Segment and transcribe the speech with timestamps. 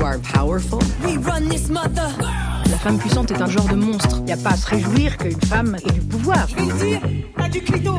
[0.00, 0.80] You are powerful.
[1.04, 2.08] We run this mother.
[2.70, 4.16] La femme puissante est un genre de monstre.
[4.20, 6.48] Il n'y a pas à se réjouir qu'une femme ait du pouvoir.
[6.48, 7.00] Je vais dire
[7.36, 7.96] à du clito.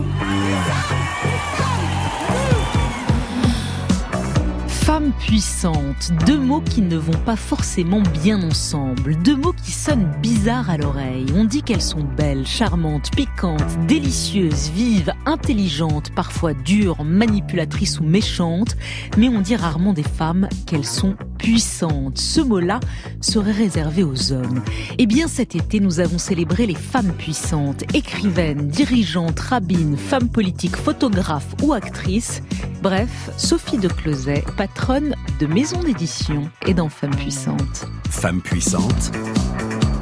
[4.68, 10.12] Femme puissante, deux mots qui ne vont pas forcément bien ensemble, deux mots qui sonnent
[10.22, 11.28] bizarres à l'oreille.
[11.36, 18.76] On dit qu'elles sont belles, charmantes, piquantes, délicieuses, vives, intelligentes, parfois dures, manipulatrices ou méchantes,
[19.18, 22.20] mais on dit rarement des femmes qu'elles sont puissantes.
[22.20, 22.80] Ce mot-là
[23.20, 24.62] serait réservé aux hommes.
[25.00, 30.76] Eh bien cet été, nous avons célébré les femmes puissantes, écrivaines, dirigeantes, rabbines, femmes politiques,
[30.76, 32.44] photographes ou actrices.
[32.84, 37.88] Bref, Sophie de Closet, patronne de maison d'édition et dans Femmes puissantes.
[38.10, 39.12] Femmes puissantes,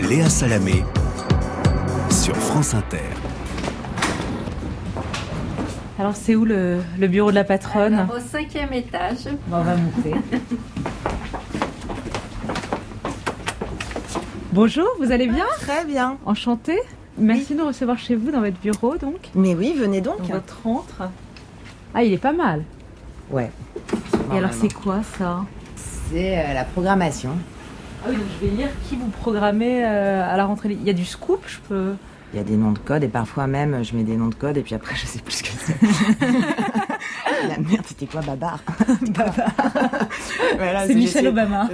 [0.09, 0.83] Léa Salamé
[2.09, 3.18] sur France Inter.
[5.99, 9.27] Alors c'est où le, bureau de la patronne Au cinquième étage.
[9.52, 10.13] on va monter.
[14.53, 15.44] Bonjour, vous allez bien?
[15.59, 16.17] Très bien.
[16.25, 16.80] Enchantée.
[17.17, 19.30] Merci de nous recevoir chez vous dans votre bureau donc.
[19.36, 20.22] Mais oui, venez donc.
[20.22, 21.09] Dans votre rentre.
[21.94, 22.63] Ah, il est pas mal.
[23.30, 23.52] Ouais.
[24.34, 25.44] Et alors, c'est quoi ça?
[25.75, 27.31] C'est euh, la programmation.
[28.06, 30.69] Ah oui, donc je vais lire qui vous programmez euh, à la rentrée.
[30.72, 31.95] Il y a du scoop, je peux.
[32.33, 34.35] Il y a des noms de code et parfois même je mets des noms de
[34.35, 35.75] code et puis après je sais plus ce que c'est.
[37.47, 38.59] la merde, c'était quoi Babar?
[40.88, 41.69] C'est Michel Obama.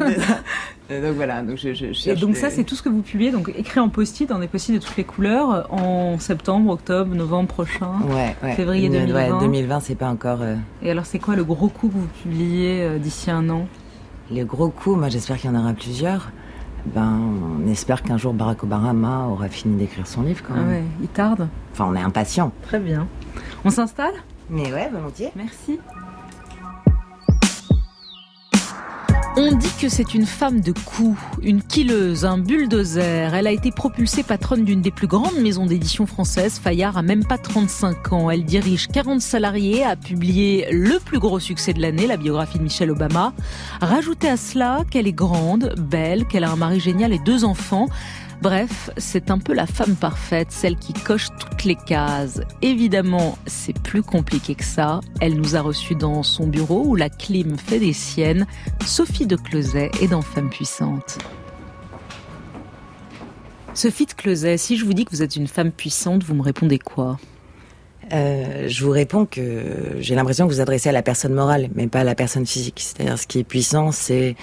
[0.89, 3.51] donc voilà, donc je, je Et donc ça, c'est tout ce que vous publiez, donc
[3.57, 7.91] écrit en post-it, en des post-it de toutes les couleurs, en septembre, octobre, novembre prochain,
[8.09, 8.53] ouais, ouais.
[8.53, 9.33] février 2020.
[9.33, 10.41] Ouais, 2020, c'est pas encore.
[10.41, 13.67] Euh, et alors, c'est quoi le gros coup que vous publiez euh, d'ici un an?
[14.31, 16.31] Les gros coups, moi j'espère qu'il y en aura plusieurs.
[16.93, 17.19] Ben,
[17.63, 20.65] on espère qu'un jour Barack Obama aura fini d'écrire son livre quand même.
[20.67, 21.47] Ah ouais, il tarde.
[21.71, 22.51] Enfin, on est impatient.
[22.61, 23.07] Très bien.
[23.63, 24.13] On s'installe?
[24.49, 25.31] Mais ouais, volontiers.
[25.35, 25.79] Merci.
[29.37, 33.33] On dit que c'est une femme de coups, une killeuse, un bulldozer.
[33.33, 36.57] Elle a été propulsée patronne d'une des plus grandes maisons d'édition françaises.
[36.57, 38.29] Fayard a même pas 35 ans.
[38.29, 42.63] Elle dirige 40 salariés, a publié le plus gros succès de l'année, la biographie de
[42.63, 43.33] Michelle Obama.
[43.81, 47.89] Rajoutez à cela qu'elle est grande, belle, qu'elle a un mari génial et deux enfants.
[48.41, 52.41] Bref, c'est un peu la femme parfaite, celle qui coche toutes les cases.
[52.61, 54.99] Évidemment, c'est plus compliqué que ça.
[55.19, 58.45] Elle nous a reçus dans son bureau où la clim fait des siennes.
[58.85, 61.17] Sophie de Closet est dans Femme puissante.
[63.73, 66.41] Sophie de Closet, si je vous dis que vous êtes une femme puissante, vous me
[66.41, 67.17] répondez quoi?
[68.13, 71.87] Euh, je vous réponds que j'ai l'impression que vous adressez à la personne morale, mais
[71.87, 72.79] pas à la personne physique.
[72.79, 74.35] C'est-à-dire, ce qui est puissant, c'est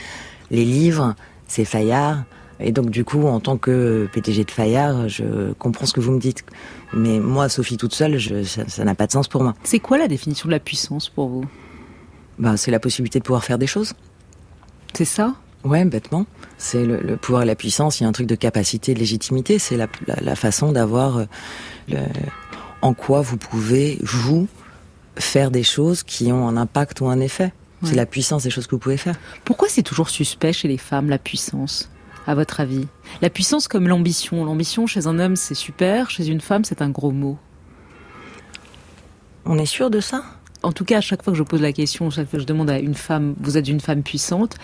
[0.50, 1.14] les livres,
[1.46, 2.24] c'est Fayard,
[2.62, 6.12] et donc du coup, en tant que PTG de Fayard, je comprends ce que vous
[6.12, 6.44] me dites.
[6.92, 9.54] Mais moi, Sophie toute seule, ça n'a pas de sens pour moi.
[9.64, 11.44] C'est quoi la définition de la puissance pour vous?
[12.38, 13.94] Ben, C'est la possibilité de pouvoir faire des choses.
[14.94, 15.34] C'est ça?
[15.64, 16.26] Ouais, bêtement.
[16.58, 19.58] C'est le, pouvoir et la puissance, il y a un truc de capacité, de légitimité.
[19.58, 21.18] C'est la, façon d'avoir...
[21.18, 22.06] Euh,
[22.82, 24.48] en quoi vous pouvez, vous,
[25.16, 27.52] faire des choses qui ont un impact ou un effet.
[27.84, 29.16] C'est la puissance des choses que vous pouvez faire.
[29.44, 31.90] Pourquoi c'est toujours suspect chez les femmes, la puissance?
[32.26, 32.86] À votre avis?
[33.20, 34.44] La puissance comme l'ambition.
[34.44, 37.38] L'ambition chez un homme, c'est super, chez une femme, c'est un gros mot.
[39.44, 40.24] On est sûr de ça?
[40.62, 42.46] En tout cas, à chaque fois que je pose la question, chaque fois que je
[42.46, 44.56] demande à une femme, vous êtes une femme puissante,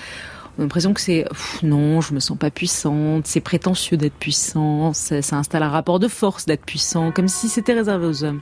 [0.56, 1.24] on a l'impression que c'est
[1.62, 5.98] non, je me sens pas puissante, c'est prétentieux d'être puissant, ça, ça installe un rapport
[5.98, 8.40] de force d'être puissant, comme si c'était réservé aux hommes.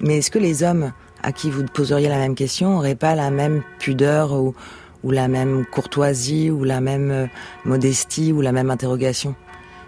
[0.00, 0.92] Mais est-ce que les hommes
[1.24, 4.54] à qui vous poseriez la même question n'auraient pas la même pudeur ou
[5.04, 7.26] ou la même courtoisie, ou la même euh,
[7.64, 9.34] modestie, ou la même interrogation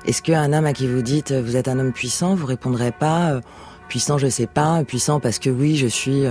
[0.06, 2.92] Est-ce qu'un homme à qui vous dites euh, vous êtes un homme puissant, vous répondrez
[2.92, 3.40] pas euh,
[3.88, 6.22] puissant je sais pas, puissant parce que oui je suis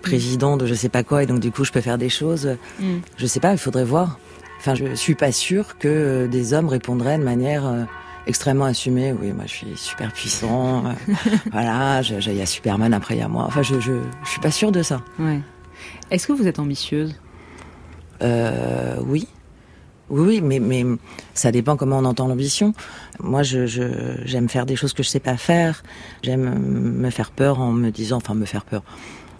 [0.00, 2.56] président de je sais pas quoi et donc du coup je peux faire des choses.
[2.80, 2.96] Mm.
[3.16, 4.18] Je sais pas, il faudrait voir.
[4.58, 7.86] Enfin je suis pas sûre que des hommes répondraient de manière
[8.26, 9.12] extrêmement assumée.
[9.12, 10.84] Oui, moi je suis super puissant.
[11.52, 13.44] voilà, il y a Superman après il y a moi.
[13.46, 13.92] Enfin je, je,
[14.24, 15.02] je suis pas sûre de ça.
[15.18, 15.40] Ouais.
[16.10, 17.14] Est-ce que vous êtes ambitieuse?
[18.22, 19.28] Euh, oui.
[20.10, 20.84] Oui, mais, mais
[21.32, 22.74] ça dépend comment on entend l'ambition.
[23.20, 25.82] Moi, j'aime faire des choses que je sais pas faire.
[26.22, 28.82] J'aime me faire peur en me disant, enfin, me faire peur.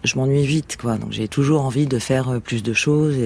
[0.04, 0.96] Je m'ennuie vite, quoi.
[0.96, 3.16] Donc, j'ai toujours envie de faire euh, plus de choses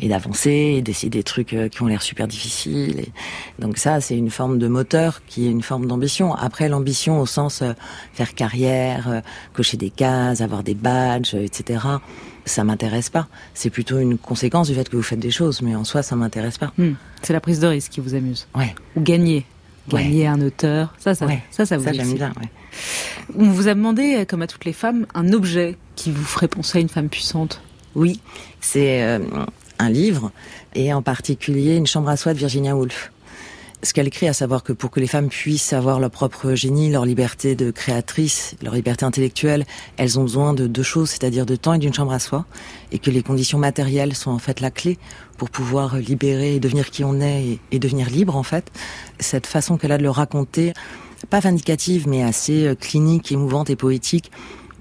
[0.00, 3.00] et, d'avancer et d'essayer des trucs euh, qui ont l'air super difficiles.
[3.00, 3.12] Et
[3.58, 6.34] donc, ça, c'est une forme de moteur qui est une forme d'ambition.
[6.34, 7.62] Après, l'ambition au sens
[8.12, 9.22] faire carrière,
[9.52, 11.78] cocher des cases, avoir des badges, etc
[12.44, 13.26] ça m'intéresse pas.
[13.54, 16.16] C'est plutôt une conséquence du fait que vous faites des choses, mais en soi, ça
[16.16, 16.72] m'intéresse pas.
[16.78, 16.92] Hmm.
[17.22, 18.46] C'est la prise de risque qui vous amuse.
[18.54, 18.74] Ouais.
[18.96, 19.46] Ou gagner.
[19.88, 20.94] Gagner un auteur.
[20.98, 22.32] Ça, ça, ça, ça vous Ça, j'aime bien,
[23.36, 26.78] On vous a demandé, comme à toutes les femmes, un objet qui vous ferait penser
[26.78, 27.60] à une femme puissante.
[27.94, 28.20] Oui.
[28.60, 29.18] C'est, euh,
[29.78, 30.30] un livre,
[30.74, 33.10] et en particulier une chambre à soie de Virginia Woolf
[33.84, 36.90] ce qu'elle écrit, à savoir que pour que les femmes puissent avoir leur propre génie,
[36.90, 41.56] leur liberté de créatrice, leur liberté intellectuelle, elles ont besoin de deux choses, c'est-à-dire de
[41.56, 42.46] temps et d'une chambre à soi,
[42.92, 44.98] et que les conditions matérielles sont en fait la clé
[45.36, 48.70] pour pouvoir libérer et devenir qui on est et, devenir libre en fait.
[49.18, 50.72] Cette façon qu'elle a de le raconter,
[51.28, 54.30] pas vindicative mais assez euh, clinique, émouvante et poétique,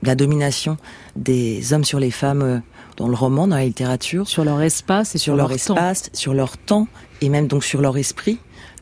[0.07, 0.77] la domination
[1.15, 2.59] des hommes sur les femmes euh,
[2.97, 4.27] dans le roman, dans la littérature.
[4.27, 6.87] Sur leur espace et sur, leur, espace, sur leur temps
[7.21, 8.39] et même donc sur leur esprit.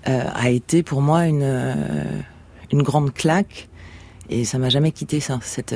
[0.08, 2.04] Euh, a été pour moi une, euh,
[2.72, 3.70] une grande claque.
[4.30, 5.40] Et ça m'a jamais quitté ça.
[5.44, 5.76] Cette,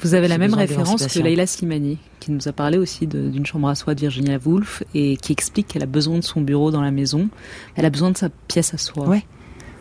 [0.00, 3.68] Vous avez la même référence que Leila Slimani, qui nous a parlé aussi d'une chambre
[3.68, 6.82] à soi de Virginia Woolf et qui explique qu'elle a besoin de son bureau dans
[6.82, 7.30] la maison.
[7.76, 9.08] Elle a besoin de sa pièce à soi.
[9.08, 9.24] Ouais.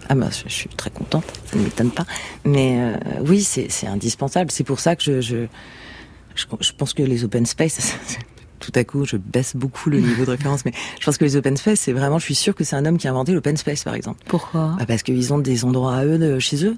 [0.09, 2.05] Ah bah, je, suis très contente, ça ne m'étonne pas.
[2.45, 2.93] Mais
[3.25, 4.51] oui, c'est indispensable.
[4.51, 5.45] C'est pour ça que je, je,
[6.35, 7.95] je, je, pense que les open space,
[8.63, 11.35] tout à coup, je baisse beaucoup le niveau de référence, mais je pense que les
[11.35, 13.57] open space, c'est vraiment, je suis sûr que c'est un homme qui a inventé l'open
[13.57, 14.23] space, par exemple.
[14.27, 14.75] Pourquoi?
[14.79, 16.77] Bah Parce qu'ils ont des endroits à eux de, chez eux.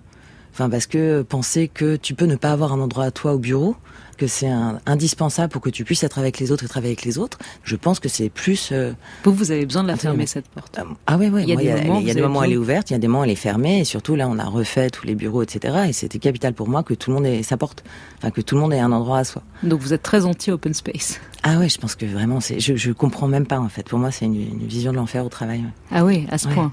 [0.51, 3.39] Enfin, parce que penser que tu peux ne pas avoir un endroit à toi au
[3.39, 3.75] bureau,
[4.15, 4.49] que c'est
[4.85, 7.75] indispensable pour que tu puisses être avec les autres et travailler avec les autres, je
[7.75, 8.69] pense que c'est plus.
[8.71, 10.79] Euh, vous, vous avez besoin de la fermer cette porte.
[11.07, 11.43] Ah oui, oui.
[11.43, 12.95] Il y a des moments, y a des moments où elle est ouverte, il y
[12.95, 15.15] a des moments où elle est fermée, et surtout là, on a refait tous les
[15.15, 15.85] bureaux, etc.
[15.87, 17.83] Et c'était capital pour moi que tout le monde ait sa porte,
[18.17, 19.43] enfin que tout le monde ait un endroit à soi.
[19.63, 21.19] Donc vous êtes très anti open space.
[21.43, 23.83] Ah ouais, je pense que vraiment, c'est, je, je comprends même pas en fait.
[23.83, 25.63] Pour moi, c'est une, vision de l'enfer au travail.
[25.91, 26.71] Ah oui, à ce point.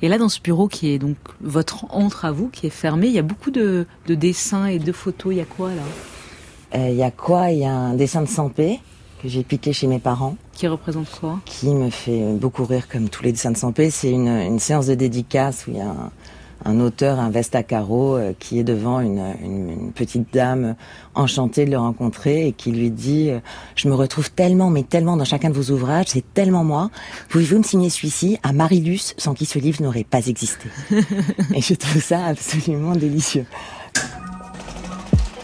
[0.00, 3.08] Et là, dans ce bureau qui est donc votre entre à vous, qui est fermé,
[3.08, 5.34] il y a beaucoup de, de dessins et de photos.
[5.34, 5.82] Il y a quoi là?
[6.74, 7.50] Il y a quoi?
[7.50, 8.80] Il y a un dessin de Sampé
[9.22, 10.36] que j'ai piqué chez mes parents.
[10.52, 11.40] Qui représente quoi?
[11.46, 13.90] Qui me fait beaucoup rire comme tous les dessins de Sampé.
[13.90, 16.10] C'est une, une, séance de dédicace où il y a un,
[16.64, 20.76] un auteur, un veste à carreaux, euh, qui est devant une, une, une, petite dame
[21.14, 23.40] enchantée de le rencontrer et qui lui dit euh,
[23.76, 26.90] Je me retrouve tellement, mais tellement dans chacun de vos ouvrages, c'est tellement moi.
[27.28, 30.68] Pouvez-vous me signer celui-ci à Marilus, sans qui ce livre n'aurait pas existé
[31.54, 33.46] Et je trouve ça absolument délicieux.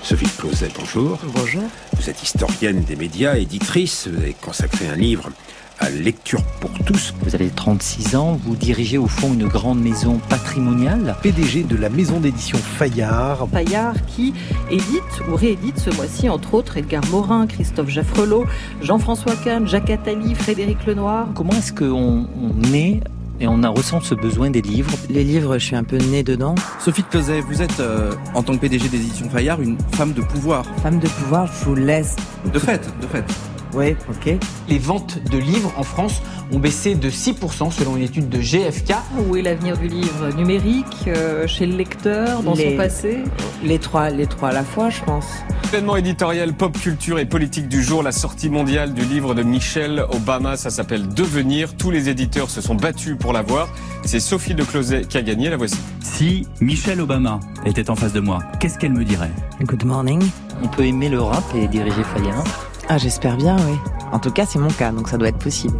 [0.03, 1.19] Sophie Closet, bonjour.
[1.35, 1.63] Bonjour.
[1.97, 5.31] Vous êtes historienne des médias, éditrice, vous avez consacré un livre
[5.79, 7.15] à Lecture pour tous.
[7.23, 11.17] Vous avez 36 ans, vous dirigez au fond une grande maison patrimoniale.
[11.23, 13.49] PDG de la maison d'édition Fayard.
[13.53, 14.35] Fayard qui
[14.71, 18.47] édite ou réédite ce mois-ci, entre autres, Edgar Morin, Christophe Jaffrelot,
[18.83, 21.29] Jean-François Kahn, Jacques Attali, Frédéric Lenoir.
[21.35, 23.01] Comment est-ce qu'on on est
[23.41, 24.93] et on a ressent ce besoin des livres.
[25.09, 26.55] Les livres, je suis un peu née dedans.
[26.79, 30.13] Sophie de Closet, vous êtes, euh, en tant que PDG des éditions Fayard, une femme
[30.13, 30.65] de pouvoir.
[30.83, 32.17] Femme de pouvoir, je vous laisse.
[32.53, 33.25] De fait, de fait.
[33.75, 34.35] Oui, ok.
[34.69, 36.23] Les ventes de livres en France
[36.53, 38.95] ont baissé de 6% selon une étude de GFK.
[39.29, 43.19] Où est l'avenir du livre numérique, euh, chez le lecteur, dans son passé?
[43.63, 45.27] Les trois, les trois à la fois, je pense.
[45.73, 50.05] Événement éditorial, pop culture et politique du jour, la sortie mondiale du livre de Michelle
[50.11, 51.77] Obama, ça s'appelle Devenir.
[51.77, 53.69] Tous les éditeurs se sont battus pour l'avoir.
[54.05, 55.79] C'est Sophie de Closet qui a gagné, la voici.
[56.01, 59.31] Si Michelle Obama était en face de moi, qu'est-ce qu'elle me dirait?
[59.63, 60.21] Good morning.
[60.65, 62.45] On peut aimer le rap et diriger Fayard
[62.93, 63.79] ah, j'espère bien, oui.
[64.11, 65.79] En tout cas, c'est mon cas, donc ça doit être possible.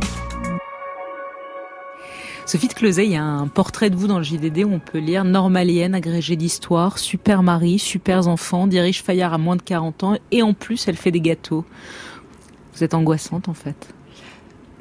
[2.47, 4.79] Sophie de Closet, il y a un portrait de vous dans le JDD où on
[4.79, 10.05] peut lire normalienne, agrégée d'histoire, super mari, super enfant, dirige Fayard à moins de 40
[10.05, 11.65] ans et en plus elle fait des gâteaux.
[12.75, 13.93] Vous êtes angoissante en fait?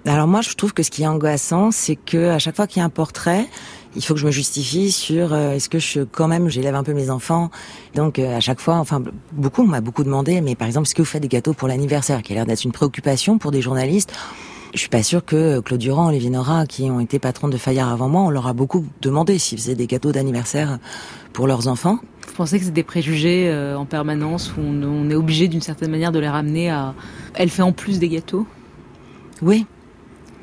[0.06, 2.80] Alors moi je trouve que ce qui est angoissant c'est que à chaque fois qu'il
[2.80, 3.48] y a un portrait,
[3.96, 6.84] il faut que je me justifie sur euh, est-ce que je quand même j'élève un
[6.84, 7.50] peu mes enfants.
[7.96, 10.96] Donc euh, à chaque fois, enfin beaucoup on m'a beaucoup demandé, mais par exemple est-ce
[10.96, 13.62] que vous faites des gâteaux pour l'anniversaire, qui a l'air d'être une préoccupation pour des
[13.62, 14.14] journalistes?
[14.72, 17.90] Je suis pas sûre que Claude Durand, Olivier Nora, qui ont été patrons de Fayard
[17.90, 20.78] avant moi, on leur a beaucoup demandé s'ils faisaient des gâteaux d'anniversaire
[21.34, 21.98] pour leurs enfants.
[22.28, 25.62] Vous pensez que c'est des préjugés euh, en permanence où on, on est obligé d'une
[25.62, 26.94] certaine manière de les ramener à...
[27.34, 28.46] Elle fait en plus des gâteaux?
[29.42, 29.66] Oui,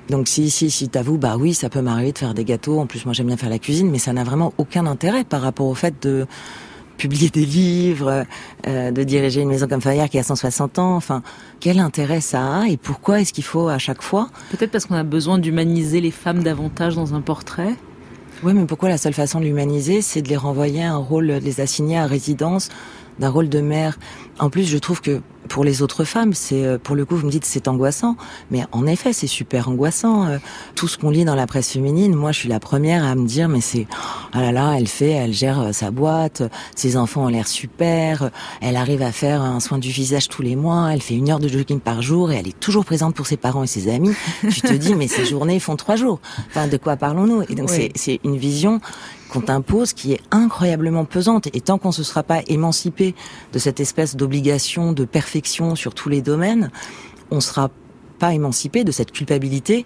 [0.08, 2.78] donc si si si t'avoues, bah oui, ça peut m'arriver de faire des gâteaux.
[2.78, 5.40] En plus, moi j'aime bien faire la cuisine, mais ça n'a vraiment aucun intérêt par
[5.42, 6.26] rapport au fait de
[6.96, 8.24] publier des livres,
[8.66, 10.96] euh, de diriger une maison comme Fayard qui a 160 ans.
[10.96, 11.22] Enfin,
[11.60, 14.94] quel intérêt ça a et pourquoi est-ce qu'il faut à chaque fois Peut-être parce qu'on
[14.94, 17.74] a besoin d'humaniser les femmes davantage dans un portrait.
[18.42, 21.28] Oui, mais pourquoi la seule façon de l'humaniser, c'est de les renvoyer à un rôle,
[21.28, 22.68] de les assigner à résidence
[23.18, 23.98] d'un rôle de mère?
[24.38, 27.26] En plus, je trouve que pour les autres femmes, c'est euh, pour le coup, vous
[27.26, 28.16] me dites c'est angoissant,
[28.50, 30.26] mais en effet, c'est super angoissant.
[30.26, 30.38] Euh,
[30.74, 33.26] tout ce qu'on lit dans la presse féminine, moi, je suis la première à me
[33.26, 33.86] dire, mais c'est
[34.32, 36.42] ah là là, elle fait, elle gère euh, sa boîte,
[36.74, 40.56] ses enfants ont l'air super, elle arrive à faire un soin du visage tous les
[40.56, 43.26] mois, elle fait une heure de jogging par jour et elle est toujours présente pour
[43.26, 44.14] ses parents et ses amis.
[44.50, 46.20] tu te dis, mais ces journées font trois jours.
[46.48, 47.42] Enfin, de quoi parlons-nous?
[47.48, 48.80] Et donc, c'est une vision
[49.30, 51.48] qu'on t'impose qui est incroyablement pesante.
[51.52, 53.14] Et tant qu'on ne se sera pas émancipé
[53.52, 56.70] de cette espèce d'obligation de perfection sur tous les domaines,
[57.30, 57.70] on sera
[58.18, 59.84] pas émancipé de cette culpabilité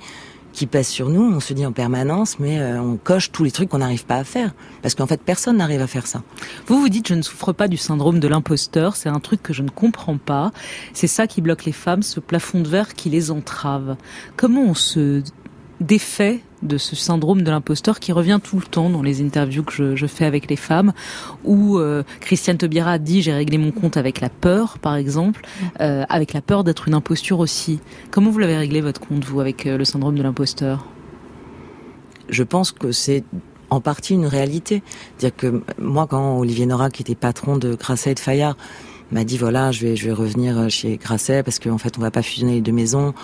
[0.53, 1.23] qui pèse sur nous.
[1.23, 4.17] On se dit en permanence, mais euh, on coche tous les trucs qu'on n'arrive pas
[4.17, 4.53] à faire.
[4.83, 6.23] Parce qu'en fait, personne n'arrive à faire ça.
[6.67, 8.97] Vous vous dites, je ne souffre pas du syndrome de l'imposteur.
[8.97, 10.51] C'est un truc que je ne comprends pas.
[10.93, 13.97] C'est ça qui bloque les femmes, ce plafond de verre qui les entrave.
[14.37, 15.23] Comment on se
[15.81, 19.73] défait de ce syndrome de l'imposteur qui revient tout le temps dans les interviews que
[19.73, 20.93] je, je fais avec les femmes,
[21.45, 25.43] où euh, Christiane Taubira dit j'ai réglé mon compte avec la peur, par exemple,
[25.81, 27.81] euh, avec la peur d'être une imposture aussi.
[28.11, 30.87] Comment vous l'avez réglé votre compte, vous, avec euh, le syndrome de l'imposteur?
[32.29, 33.25] Je pense que c'est
[33.71, 34.83] en partie une réalité.
[35.19, 38.57] Dire que moi, quand Olivier Nora, qui était patron de Grasset et de Fayard,
[39.11, 42.11] m'a dit voilà, je vais, je vais revenir chez Grasset parce qu'en fait, on va
[42.11, 43.15] pas fusionner les deux maisons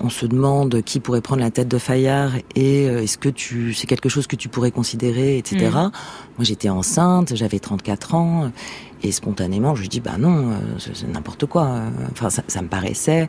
[0.00, 3.74] on se demande qui pourrait prendre la tête de Fayard et euh, est-ce que tu
[3.74, 5.66] c'est quelque chose que tu pourrais considérer, etc.
[5.66, 5.72] Mm.
[5.72, 5.90] Moi,
[6.42, 8.52] j'étais enceinte, j'avais 34 ans
[9.02, 11.82] et spontanément, je lui dis bah non, euh, c'est n'importe quoi.
[12.12, 13.28] Enfin, ça, ça, me paraissait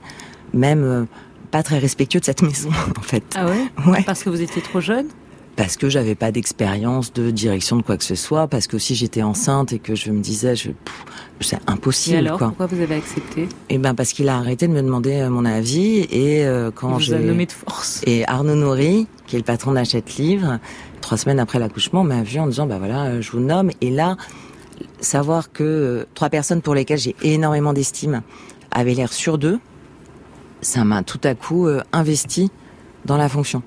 [0.53, 1.05] même euh,
[1.51, 3.23] pas très respectueux de cette maison, en fait.
[3.35, 4.03] Ah ouais, ouais.
[4.03, 5.07] Parce que vous étiez trop jeune?
[5.55, 8.95] Parce que j'avais pas d'expérience de direction de quoi que ce soit, parce que si
[8.95, 10.69] j'étais enceinte et que je me disais, je,
[11.41, 12.15] c'est impossible.
[12.15, 12.47] Et alors, quoi.
[12.47, 13.47] pourquoi vous avez accepté?
[13.69, 16.99] Eh ben parce qu'il a arrêté de me demander euh, mon avis et euh, quand
[16.99, 18.01] j'ai nommé de force.
[18.07, 20.59] Et Arnaud Nourri, qui est le patron d'Achète Livre,
[21.01, 23.71] trois semaines après l'accouchement, m'a vu en disant bah voilà, euh, je vous nomme.
[23.81, 24.17] Et là,
[24.99, 28.21] savoir que trois personnes pour lesquelles j'ai énormément d'estime
[28.71, 29.59] avaient l'air sur d'eux,
[30.61, 32.51] ça m'a tout à coup investi
[33.05, 33.63] dans la fonction.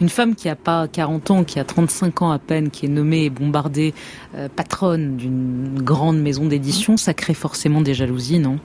[0.00, 2.88] Une femme qui a pas 40 ans, qui a 35 ans à peine, qui est
[2.90, 3.94] nommée et bombardée
[4.34, 8.58] euh, patronne d'une grande maison d'édition, ça crée forcément des jalousies, non?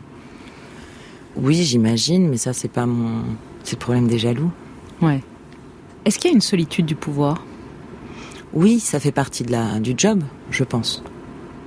[1.38, 3.24] Oui, j'imagine, mais ça c'est pas mon
[3.64, 4.52] c'est le problème des jaloux.
[5.02, 5.22] Ouais.
[6.04, 7.44] Est-ce qu'il y a une solitude du pouvoir?
[8.54, 11.04] Oui, ça fait partie de la du job, je pense.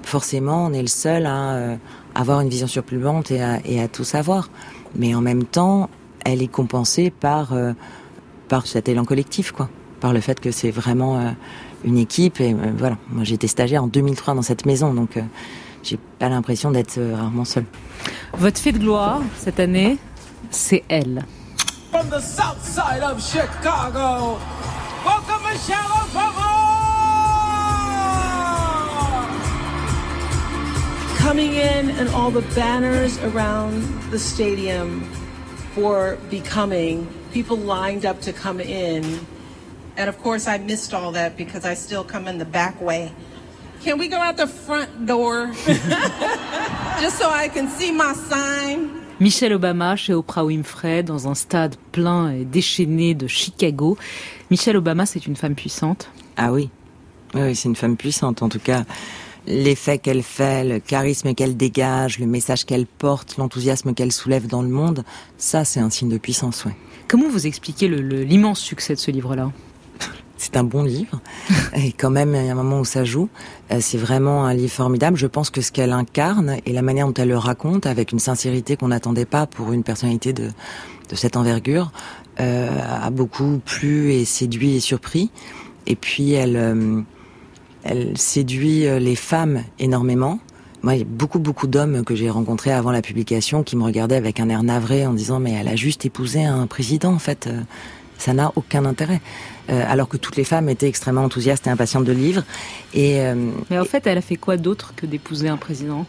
[0.03, 1.77] Forcément, on est le seul à euh,
[2.15, 4.51] avoir une vision surplombante et à, et à tout savoir.
[4.95, 5.89] Mais en même temps,
[6.27, 7.73] elle est compensée par euh,
[8.49, 9.69] par cet élan collectif, quoi.
[10.01, 11.31] Par le fait que c'est vraiment euh,
[11.85, 12.41] une équipe.
[12.41, 15.23] Et euh, voilà, moi j'étais stagiaire en 2003 dans cette maison, donc euh,
[15.83, 17.67] j'ai pas l'impression d'être euh, rarement seule.
[18.37, 19.99] Votre fait de gloire cette année,
[20.51, 21.25] c'est elle.
[21.91, 24.39] From the south side of Chicago,
[25.05, 26.51] welcome Michelle Obama!
[31.19, 35.03] Coming in and all the banners around the stadium
[35.75, 39.05] for becoming people lined up to come in.
[39.97, 43.13] And of course, I missed all that because I still come in the back way.
[43.83, 45.51] Can we go out the front door?
[47.01, 48.89] Just so I can see my sign?
[49.21, 53.97] Michelle Obama chez Oprah Winfrey dans un stade plein et déchaîné de Chicago.
[54.51, 56.11] Michelle Obama, c'est une femme puissante.
[56.37, 56.71] Ah oui,
[57.35, 58.43] oui, c'est une femme puissante.
[58.43, 58.85] En tout cas,
[59.47, 64.63] l'effet qu'elle fait, le charisme qu'elle dégage, le message qu'elle porte, l'enthousiasme qu'elle soulève dans
[64.63, 65.05] le monde,
[65.37, 66.75] ça, c'est un signe de puissance, ouais.
[67.09, 69.53] Comment vous expliquez l'immense succès de ce livre-là?
[70.37, 71.21] C'est un bon livre.
[71.77, 73.29] Et quand même, il y a un moment où ça joue.
[73.71, 75.17] Euh, c'est vraiment un livre formidable.
[75.17, 78.19] Je pense que ce qu'elle incarne et la manière dont elle le raconte, avec une
[78.19, 80.51] sincérité qu'on n'attendait pas pour une personnalité de,
[81.09, 81.93] de cette envergure,
[82.41, 82.69] euh,
[83.03, 85.31] a beaucoup plu et séduit et surpris.
[85.87, 87.01] Et puis, elle, euh,
[87.85, 90.41] elle séduit les femmes énormément.
[90.85, 93.85] Moi, il y a beaucoup, beaucoup d'hommes que j'ai rencontrés avant la publication qui me
[93.85, 97.19] regardaient avec un air navré en disant mais elle a juste épousé un président en
[97.19, 97.47] fait.
[97.47, 97.63] Euh,
[98.19, 99.23] ça n'a aucun intérêt.
[99.71, 102.43] Euh, alors que toutes les femmes étaient extrêmement enthousiastes et impatientes de livre.
[102.93, 103.35] Et, euh,
[103.71, 106.05] Mais en fait, elle a fait quoi d'autre que d'épouser un président?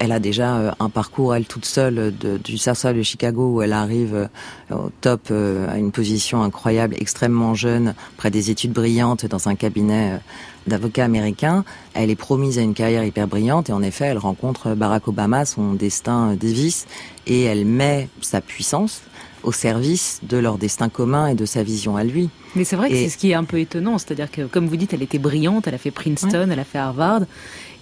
[0.00, 3.72] Elle a déjà un parcours, elle toute seule, de, du Southside de Chicago, où elle
[3.72, 4.28] arrive
[4.70, 10.20] au top, à une position incroyable, extrêmement jeune, près des études brillantes, dans un cabinet
[10.68, 11.64] d'avocats américains.
[11.94, 15.44] Elle est promise à une carrière hyper brillante, et en effet, elle rencontre Barack Obama,
[15.44, 16.86] son destin dévisse,
[17.26, 19.02] et elle met sa puissance
[19.42, 22.28] au service de leur destin commun et de sa vision à lui.
[22.54, 24.76] Mais c'est vrai que c'est ce qui est un peu étonnant, c'est-à-dire que, comme vous
[24.76, 26.52] dites, elle était brillante, elle a fait Princeton, ouais.
[26.52, 27.22] elle a fait Harvard,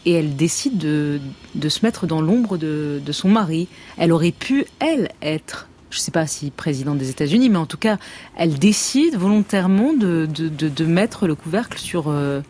[0.04, 1.20] et elle décide de,
[1.54, 3.68] de se mettre dans l'ombre de, de, son mari.
[3.98, 7.66] Elle aurait pu, elle, être, je ne sais pas si présidente des États-Unis, mais en
[7.66, 7.98] tout cas,
[8.36, 12.08] elle décide volontairement de, de, de mettre le couvercle sur...
[12.08, 12.40] Euh,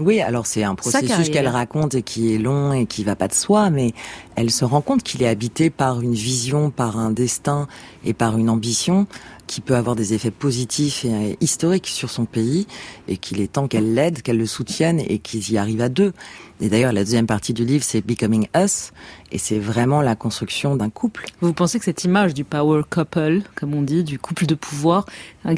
[0.00, 3.28] oui, alors c'est un processus qu'elle raconte et qui est long et qui va pas
[3.28, 3.92] de soi, mais
[4.34, 7.68] elle se rend compte qu'il est habité par une vision, par un destin
[8.04, 9.06] et par une ambition
[9.46, 12.66] qui peut avoir des effets positifs et historiques sur son pays
[13.08, 16.12] et qu'il est temps qu'elle l'aide, qu'elle le soutienne et qu'ils y arrivent à deux.
[16.60, 18.92] Et d'ailleurs, la deuxième partie du livre, c'est Becoming Us
[19.32, 21.26] et c'est vraiment la construction d'un couple.
[21.40, 25.06] Vous pensez que cette image du power couple, comme on dit, du couple de pouvoir,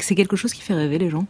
[0.01, 1.25] c'est quelque chose qui fait rêver les gens?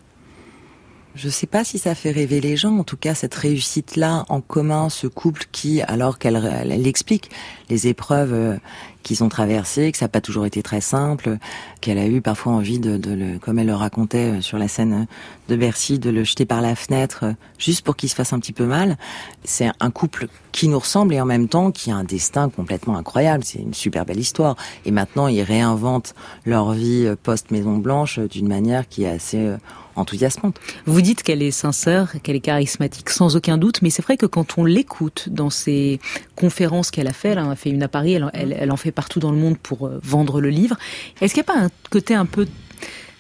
[1.18, 2.78] Je sais pas si ça fait rêver les gens.
[2.78, 7.32] En tout cas, cette réussite-là en commun, ce couple qui, alors qu'elle elle explique
[7.72, 8.58] les épreuves euh,
[9.02, 11.40] qu'ils ont traversées, que ça n'a pas toujours été très simple,
[11.82, 14.68] qu'elle a eu parfois envie de, de le, comme elle le racontait euh, sur la
[14.68, 15.08] scène
[15.48, 18.40] de Bercy, de le jeter par la fenêtre euh, juste pour qu'il se fasse un
[18.40, 18.98] petit peu mal.
[19.44, 22.98] C'est un couple qui nous ressemble et en même temps qui a un destin complètement
[22.98, 23.44] incroyable.
[23.44, 24.56] C'est une super belle histoire.
[24.86, 29.56] Et maintenant, ils réinventent leur vie post-Maison Blanche d'une manière qui est assez
[29.98, 30.60] enthousiasmante.
[30.86, 34.26] Vous dites qu'elle est sincère, qu'elle est charismatique, sans aucun doute, mais c'est vrai que
[34.26, 36.00] quand on l'écoute dans ces
[36.36, 38.92] conférences qu'elle a fait, elle en a fait une à Paris, elle, elle, en fait
[38.92, 40.78] partout dans le monde pour euh, vendre le livre.
[41.22, 42.48] Est-ce qu'il n'y a pas un côté un peu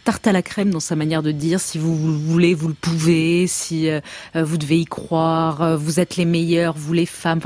[0.07, 3.45] tarte à la crème dans sa manière de dire si vous voulez, vous le pouvez,
[3.45, 3.99] si euh,
[4.33, 7.41] vous devez y croire, euh, vous êtes les meilleurs, vous les femmes.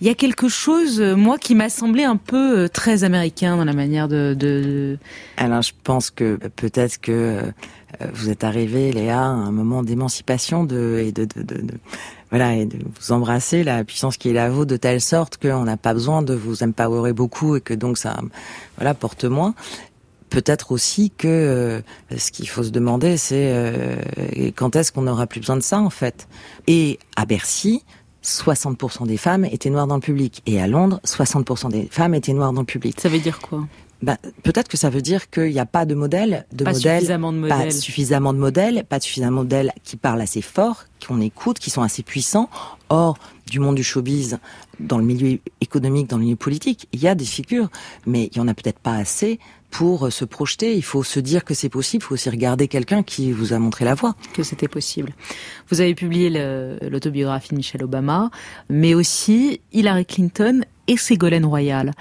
[0.00, 3.74] Il y a quelque chose, moi, qui m'a semblé un peu très américain dans la
[3.74, 4.34] manière de.
[4.36, 4.98] de...
[5.36, 7.12] Alors, je pense que peut-être que
[8.00, 11.74] euh, vous êtes arrivé, Léa, à un moment d'émancipation de, et de, de, de,
[12.30, 15.64] voilà, et de vous embrasser la puissance qui est la vôtre de telle sorte qu'on
[15.64, 18.16] n'a pas besoin de vous empowerer beaucoup et que donc ça,
[18.76, 19.54] voilà, porte moins.
[20.30, 21.80] Peut-être aussi que euh,
[22.16, 23.96] ce qu'il faut se demander, c'est euh,
[24.56, 26.28] quand est-ce qu'on n'aura plus besoin de ça en fait?
[26.66, 27.84] Et à Bercy,
[28.24, 30.42] 60% des femmes étaient noires dans le public.
[30.46, 33.00] Et à Londres, 60% des femmes étaient noires dans le public.
[33.00, 33.66] Ça veut dire quoi?
[34.02, 37.32] Bah, peut-être que ça veut dire qu'il n'y a pas de modèle, de pas suffisamment
[37.32, 41.20] de modèles, pas suffisamment de modèles, pas suffisamment de modèles qui parlent assez fort, qu'on
[41.20, 42.48] écoute, qui sont assez puissants.
[42.88, 44.38] Or, du monde du showbiz,
[44.78, 47.68] dans le milieu économique, dans le milieu politique, il y a des figures,
[48.06, 49.38] mais il y en a peut-être pas assez
[49.70, 50.76] pour se projeter.
[50.76, 52.02] Il faut se dire que c'est possible.
[52.04, 54.14] Il faut aussi regarder quelqu'un qui vous a montré la voie.
[54.34, 55.12] Que c'était possible.
[55.70, 56.30] Vous avez publié
[56.82, 58.30] l'autobiographie de Michelle Obama,
[58.68, 61.92] mais aussi Hillary Clinton et Ségolène Royal.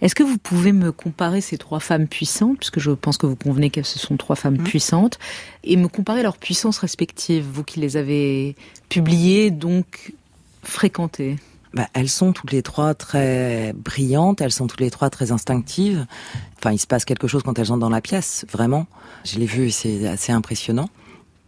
[0.00, 3.36] Est-ce que vous pouvez me comparer ces trois femmes puissantes, puisque je pense que vous
[3.36, 4.64] convenez que ce sont trois femmes mmh.
[4.64, 5.18] puissantes,
[5.64, 8.56] et me comparer leurs puissances respectives, vous qui les avez
[8.88, 10.14] publiées, donc
[10.62, 11.36] fréquentées?
[11.74, 16.06] Bah, elles sont toutes les trois très brillantes, elles sont toutes les trois très instinctives.
[16.58, 18.86] Enfin, il se passe quelque chose quand elles entrent dans la pièce, vraiment.
[19.24, 20.88] Je l'ai vu c'est assez impressionnant.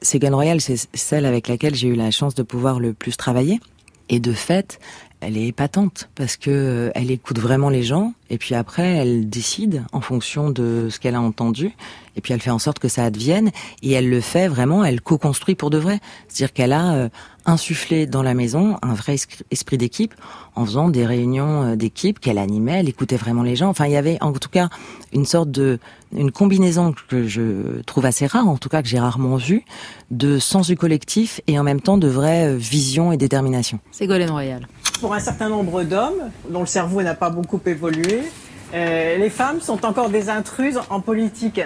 [0.03, 3.61] Ségolène Royal, c'est celle avec laquelle j'ai eu la chance de pouvoir le plus travailler.
[4.09, 4.81] Et de fait,
[5.21, 9.29] elle est épatante parce que euh, elle écoute vraiment les gens et puis après elle
[9.29, 11.73] décide en fonction de ce qu'elle a entendu
[12.17, 13.51] et puis elle fait en sorte que ça advienne
[13.83, 16.01] et elle le fait vraiment, elle co-construit pour de vrai.
[16.29, 17.09] C'est-à-dire qu'elle a euh,
[17.47, 19.17] insufflé dans la maison un vrai
[19.51, 20.15] esprit d'équipe
[20.55, 23.69] en faisant des réunions euh, d'équipe qu'elle animait, elle écoutait vraiment les gens.
[23.69, 24.69] Enfin, il y avait en tout cas
[25.13, 25.79] une sorte de
[26.17, 29.65] une combinaison que je trouve assez rare, en tout cas que j'ai rarement vue,
[30.11, 33.79] de sens du collectif et en même temps de vraie vision et détermination.
[33.93, 34.67] Ségolène Royal
[35.01, 38.23] pour un certain nombre d'hommes dont le cerveau n'a pas beaucoup évolué,
[38.75, 41.61] euh, les femmes sont encore des intruses en politique.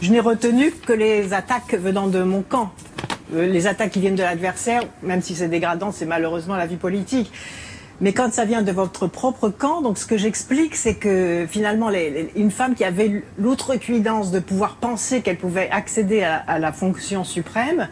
[0.00, 2.70] Je n'ai retenu que les attaques venant de mon camp.
[3.34, 6.76] Euh, les attaques qui viennent de l'adversaire, même si c'est dégradant, c'est malheureusement la vie
[6.76, 7.32] politique.
[8.00, 11.90] Mais quand ça vient de votre propre camp, donc ce que j'explique, c'est que finalement,
[12.34, 17.88] une femme qui avait l'outrecuidance de pouvoir penser qu'elle pouvait accéder à la fonction suprême,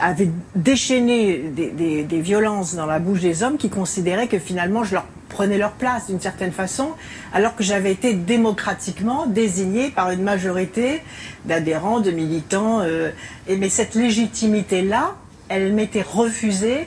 [0.00, 5.04] avait déchaîné des, violences dans la bouche des hommes qui considéraient que finalement je leur
[5.28, 6.92] prenais leur place d'une certaine façon,
[7.32, 11.02] alors que j'avais été démocratiquement désigné par une majorité
[11.44, 12.80] d'adhérents, de militants.
[12.80, 13.10] Euh,
[13.48, 15.16] et mais cette légitimité-là,
[15.48, 16.86] elle m'était refusée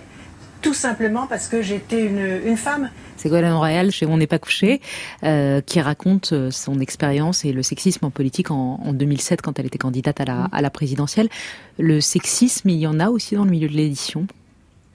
[0.61, 2.89] tout simplement parce que j'étais une, une femme.
[3.27, 4.79] Ségolène Royal chez On n'est pas couché,
[5.23, 9.65] euh, qui raconte euh, son expérience et le sexisme en politique en, 2007 quand elle
[9.65, 10.49] était candidate à la, mm.
[10.53, 11.29] à la présidentielle.
[11.77, 14.27] Le sexisme, il y en a aussi dans le milieu de l'édition?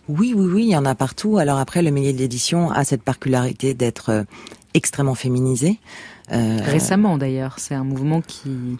[0.08, 1.36] Oui, oui, oui, il y en a partout.
[1.36, 4.24] Alors après, le milieu de l'édition a cette particularité d'être euh,
[4.74, 5.78] extrêmement féminisé.
[6.30, 8.78] Récemment d'ailleurs, c'est un mouvement qui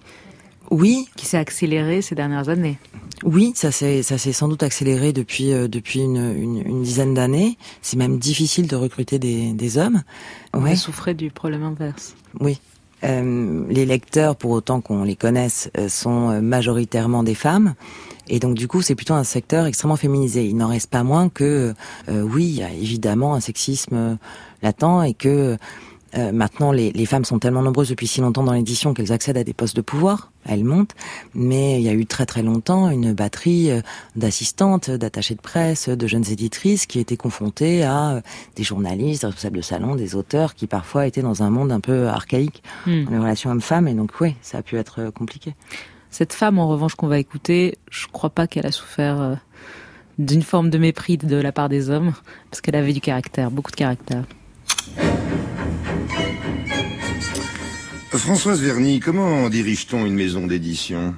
[0.72, 1.06] oui.
[1.16, 2.78] Qui s'est accéléré ces dernières années.
[3.24, 7.58] Oui, ça s'est ça s'est sans doute accéléré depuis euh, depuis une, une, dizaine d'années.
[7.82, 10.02] C'est même difficile de recruter des, des hommes.
[10.54, 10.74] On ouais.
[10.74, 12.16] souffrait du problème inverse.
[12.40, 12.58] Oui.
[13.04, 17.74] Euh, les lecteurs, pour autant qu'on les connaisse, euh, sont majoritairement des femmes.
[18.28, 20.46] Et donc du coup, c'est plutôt un secteur extrêmement féminisé.
[20.46, 21.74] Il n'en reste pas moins que,
[22.08, 24.16] oui, il y a évidemment un sexisme
[24.62, 25.58] latent et que
[26.14, 29.38] euh, maintenant, les, les, femmes sont tellement nombreuses depuis si longtemps dans l'édition qu'elles accèdent
[29.38, 30.30] à des postes de pouvoir.
[30.44, 30.94] Elles montent,
[31.34, 33.80] mais il y a eu très très longtemps une batterie euh,
[34.16, 38.20] d'assistantes, d'attachées de presse, de jeunes éditrices qui étaient confrontées à euh,
[38.56, 41.80] des journalistes, des responsables de salon, des auteurs qui parfois étaient dans un monde un
[41.80, 43.04] peu archaïque hmm.
[43.10, 43.88] les relations hommes-femmes.
[43.88, 45.54] Et donc, oui, ça a pu être compliqué.
[46.10, 49.38] Cette femme, en revanche, qu'on va écouter, je crois pas qu'elle a souffert
[50.18, 52.12] d'une forme de mépris de la part des hommes,
[52.50, 54.24] parce qu'elle avait du caractère, beaucoup de caractère.
[58.18, 61.14] Françoise Verny, comment dirige-t-on une maison d'édition?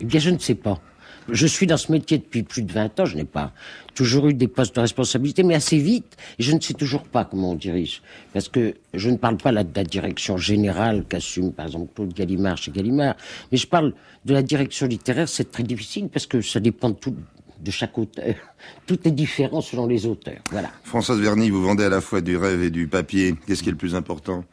[0.00, 0.80] Eh bien, je ne sais pas.
[1.28, 3.52] Je suis dans ce métier depuis plus de 20 ans, je n'ai pas
[3.94, 7.24] toujours eu des postes de responsabilité, mais assez vite, et je ne sais toujours pas
[7.24, 8.02] comment on dirige.
[8.32, 12.56] Parce que je ne parle pas de la direction générale qu'assume par exemple Claude Gallimard
[12.56, 13.14] chez Gallimard,
[13.52, 16.96] mais je parle de la direction littéraire, c'est très difficile parce que ça dépend de
[16.96, 17.14] tout,
[17.60, 18.34] de chaque auteur.
[18.86, 20.40] Tout est différent selon les auteurs.
[20.50, 20.70] Voilà.
[20.82, 23.36] Françoise Verny, vous vendez à la fois du rêve et du papier.
[23.46, 24.44] Qu'est-ce qui est le plus important?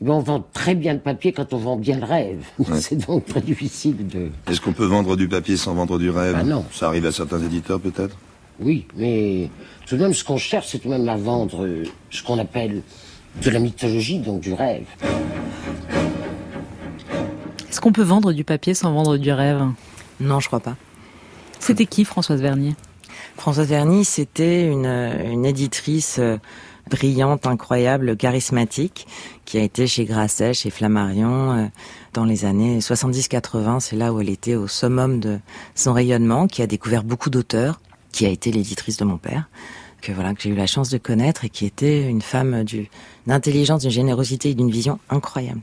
[0.00, 2.44] Ben, on vend très bien le papier quand on vend bien le rêve.
[2.74, 4.30] C'est donc très difficile de...
[4.50, 6.64] Est-ce qu'on peut vendre du papier sans vendre du rêve bah non.
[6.72, 8.16] Ça arrive à certains éditeurs peut-être
[8.60, 9.50] Oui, mais
[9.86, 12.38] tout de même ce qu'on cherche, c'est tout de même à vendre euh, ce qu'on
[12.38, 12.82] appelle
[13.42, 14.84] de la mythologie, donc du rêve.
[17.68, 19.60] Est-ce qu'on peut vendre du papier sans vendre du rêve?
[20.20, 20.76] Non, je crois pas.
[21.58, 22.74] C'était qui Françoise Vernier?
[23.36, 26.36] Françoise Vernier, c'était une, une éditrice euh,
[26.90, 29.06] brillante, incroyable, charismatique,
[29.44, 31.66] qui a été chez Grasset, chez Flammarion, euh,
[32.12, 33.80] dans les années 70-80.
[33.80, 35.38] C'est là où elle était au summum de
[35.74, 37.80] son rayonnement, qui a découvert beaucoup d'auteurs,
[38.12, 39.48] qui a été l'éditrice de mon père,
[40.00, 42.64] que voilà que j'ai eu la chance de connaître et qui était une femme
[43.26, 45.62] d'intelligence, d'une générosité et d'une vision incroyable.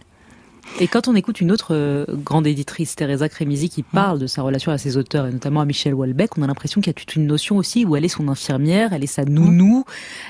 [0.80, 4.42] Et quand on écoute une autre euh, grande éditrice, Teresa Cremisi, qui parle de sa
[4.42, 6.94] relation à ses auteurs, et notamment à Michel Houellebecq, on a l'impression qu'il y a
[6.94, 9.86] toute une notion aussi où elle est son infirmière, elle est sa nounou,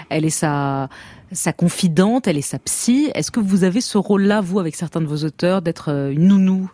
[0.09, 0.89] elle est sa,
[1.31, 3.11] sa confidente, elle est sa psy.
[3.15, 6.27] Est-ce que vous avez ce rôle-là, vous, avec certains de vos auteurs, d'être euh, une
[6.27, 6.69] nounou?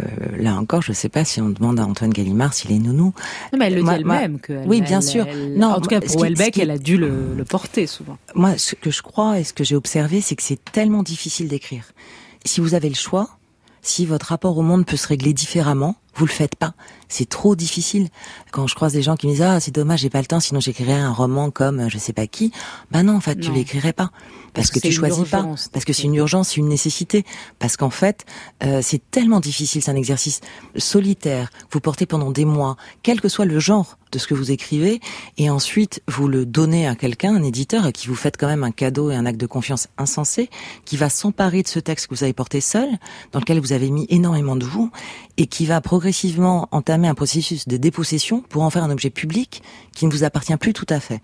[0.00, 0.06] Euh,
[0.38, 3.12] là encore, je ne sais pas si on demande à Antoine Gallimard s'il est nounou.
[3.52, 4.38] Non, mais elle le dit elle-même.
[4.38, 5.26] Que oui, bien sûr.
[5.56, 8.18] Non, en tout cas, pour Houellebecq, elle a dû le, le porter souvent.
[8.34, 11.48] Moi, ce que je crois et ce que j'ai observé, c'est que c'est tellement difficile
[11.48, 11.84] d'écrire
[12.44, 13.28] si vous avez le choix,
[13.82, 16.74] si votre rapport au monde peut se régler différemment, vous le faites pas.
[17.08, 18.08] C'est trop difficile.
[18.50, 20.40] Quand je croise des gens qui me disent ah c'est dommage j'ai pas le temps
[20.40, 22.52] sinon j'écrirais un roman comme je sais pas qui.
[22.90, 24.10] Ben non en fait tu l'écrirais pas
[24.54, 27.24] parce, que, tu choisis pas parce que c'est une urgence, c'est une nécessité
[27.58, 28.24] parce qu'en fait
[28.62, 30.40] euh, c'est tellement difficile, c'est un exercice
[30.76, 34.34] solitaire que vous portez pendant des mois, quel que soit le genre de ce que
[34.34, 35.00] vous écrivez
[35.38, 38.62] et ensuite vous le donnez à quelqu'un, un éditeur à qui vous faites quand même
[38.62, 40.50] un cadeau et un acte de confiance insensé
[40.84, 42.88] qui va s'emparer de ce texte que vous avez porté seul
[43.32, 44.90] dans lequel vous avez mis énormément de vous
[45.38, 49.62] et qui va progressivement entamer un processus de dépossession pour en faire un objet public
[49.94, 51.22] qui ne vous appartient plus tout à fait.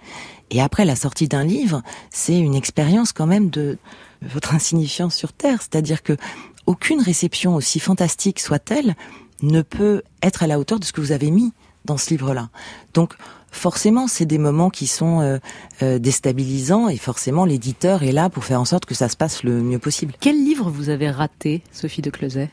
[0.53, 3.77] Et après la sortie d'un livre, c'est une expérience quand même de
[4.23, 6.17] votre insignifiance sur Terre, c'est-à-dire que
[6.67, 8.95] aucune réception aussi fantastique soit-elle
[9.43, 11.53] ne peut être à la hauteur de ce que vous avez mis
[11.85, 12.49] dans ce livre-là.
[12.95, 13.15] Donc
[13.51, 15.39] forcément, c'est des moments qui sont euh,
[15.83, 19.43] euh, déstabilisants et forcément l'éditeur est là pour faire en sorte que ça se passe
[19.43, 20.15] le mieux possible.
[20.21, 22.51] Quel livre vous avez raté, Sophie de Closet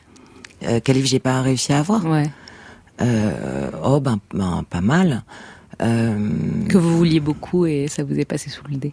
[0.64, 2.28] euh, Quel livre j'ai pas réussi à avoir Ouais.
[3.84, 5.22] oh ben, ben, pas mal.
[5.78, 8.92] que vous vouliez beaucoup et ça vous est passé sous le dé.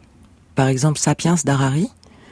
[0.56, 1.89] Par exemple, Sapiens d'Harari.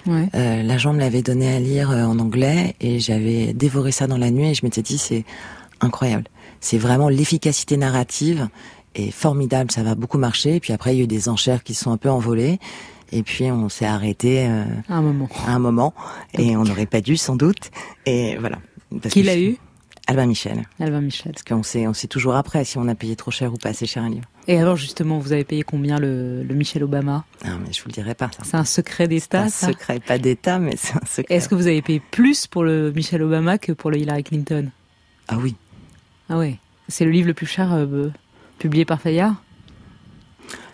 [0.07, 0.27] Ouais.
[0.33, 4.31] Euh, L'agent me l'avait donné à lire en anglais et j'avais dévoré ça dans la
[4.31, 5.25] nuit et je m'étais dit c'est
[5.79, 6.25] incroyable.
[6.59, 8.47] C'est vraiment l'efficacité narrative
[8.95, 10.55] est formidable, ça va beaucoup marcher.
[10.55, 12.59] Et puis après, il y a eu des enchères qui sont un peu envolées.
[13.13, 15.29] Et puis on s'est arrêté euh, à un moment.
[15.45, 15.93] À un moment,
[16.37, 17.69] et on n'aurait pas dû sans doute.
[18.05, 18.57] Et voilà.
[19.09, 19.57] Qui l'a eu
[20.07, 20.63] Albin Michel.
[20.79, 21.31] Albin Michel.
[21.31, 23.69] Parce qu'on sait, on sait toujours après si on a payé trop cher ou pas
[23.69, 24.25] assez cher un livre.
[24.47, 27.23] Et alors justement, vous avez payé combien le, le Michel Obama?
[27.45, 28.29] Ah mais je vous le dirais pas.
[28.43, 29.47] C'est un secret d'État.
[29.47, 31.33] C'est un secret, pas d'État, mais c'est un secret.
[31.35, 34.71] Est-ce que vous avez payé plus pour le Michel Obama que pour le Hillary Clinton?
[35.27, 35.55] Ah oui.
[36.29, 36.57] Ah ouais.
[36.89, 38.09] C'est le livre le plus cher euh,
[38.57, 39.35] publié par Fayard?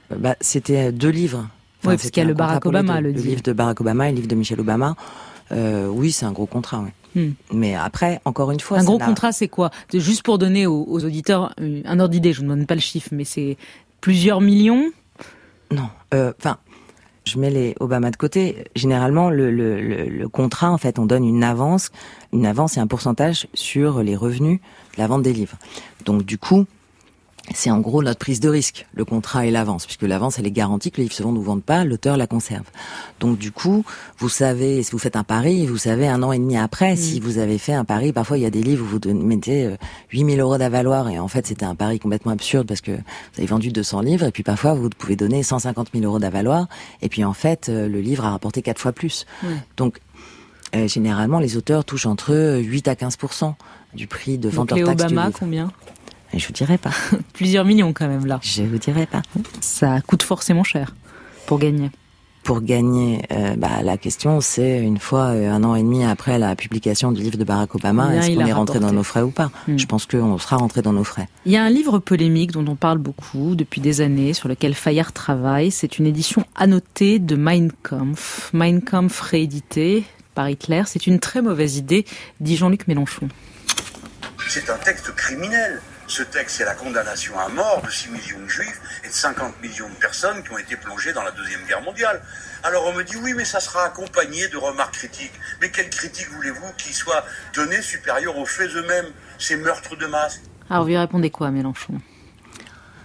[0.09, 1.49] Bah, C'était deux livres.
[1.79, 4.07] Enfin, oui, parce qu'il y a le Barack Obama, le, le livre de Barack Obama
[4.07, 4.95] et le livre de Michel Obama.
[5.51, 6.81] Euh, oui, c'est un gros contrat.
[6.83, 6.89] Oui.
[7.15, 7.31] Hmm.
[7.53, 9.71] Mais après, encore une fois, un gros contrat, c'est quoi?
[9.93, 12.33] Juste pour donner aux, aux auditeurs un ordre d'idée.
[12.33, 13.57] Je ne donne pas le chiffre, mais c'est
[14.01, 14.91] plusieurs millions?
[15.71, 15.89] Non.
[16.13, 16.57] Euh, enfin,
[17.25, 18.65] je mets les Obama de côté.
[18.75, 21.91] Généralement, le, le, le, contrat, en fait, on donne une avance,
[22.33, 24.59] une avance et un pourcentage sur les revenus
[24.95, 25.57] de la vente des livres.
[26.05, 26.65] Donc, du coup,
[27.53, 30.51] c'est en gros notre prise de risque, le contrat et l'avance, puisque l'avance, elle est
[30.51, 32.65] garantie que le livre se vend ou vende pas, l'auteur la conserve.
[33.19, 33.85] Donc du coup,
[34.17, 36.97] vous savez, si vous faites un pari, vous savez un an et demi après, mm.
[36.97, 39.75] si vous avez fait un pari, parfois il y a des livres où vous mettez
[40.11, 43.37] 8000 euh, euros d'avaloir, et en fait c'était un pari complètement absurde parce que vous
[43.37, 46.67] avez vendu 200 livres, et puis parfois vous pouvez donner 150 000 euros d'avaloir,
[47.01, 49.25] et puis en fait euh, le livre a rapporté quatre fois plus.
[49.77, 49.99] Donc
[50.75, 53.53] euh, généralement, les auteurs touchent entre 8 à 15%
[53.93, 55.71] du prix de vente Donc, hors taxe Obama, combien?
[56.33, 56.91] Je vous dirais pas.
[57.33, 58.39] Plusieurs millions quand même là.
[58.41, 59.21] Je vous dirais pas.
[59.61, 60.95] Ça coûte forcément cher
[61.45, 61.91] pour gagner.
[62.43, 66.39] Pour gagner, euh, bah, la question c'est une fois euh, un an et demi après
[66.39, 69.31] la publication du livre de Barack Obama, est-ce qu'on est rentré dans nos frais ou
[69.31, 69.51] pas?
[69.67, 69.77] Hmm.
[69.77, 71.27] Je pense qu'on sera rentré dans nos frais.
[71.45, 74.75] Il y a un livre polémique dont on parle beaucoup depuis des années, sur lequel
[74.75, 75.71] Fayard travaille.
[75.71, 78.49] C'est une édition annotée de Mein Kampf.
[78.53, 80.83] Mein Kampf réédité par Hitler.
[80.85, 82.05] C'est une très mauvaise idée,
[82.39, 83.27] dit Jean-Luc Mélenchon.
[84.47, 85.81] c'est un texte criminel.
[86.07, 89.61] Ce texte, c'est la condamnation à mort de 6 millions de juifs et de 50
[89.61, 92.21] millions de personnes qui ont été plongées dans la Deuxième Guerre mondiale.
[92.63, 95.33] Alors on me dit oui, mais ça sera accompagné de remarques critiques.
[95.61, 100.41] Mais quelle critique voulez-vous qui soit donnée supérieure aux faits eux-mêmes, ces meurtres de masse?
[100.69, 101.95] Alors vous lui répondez quoi, Mélenchon?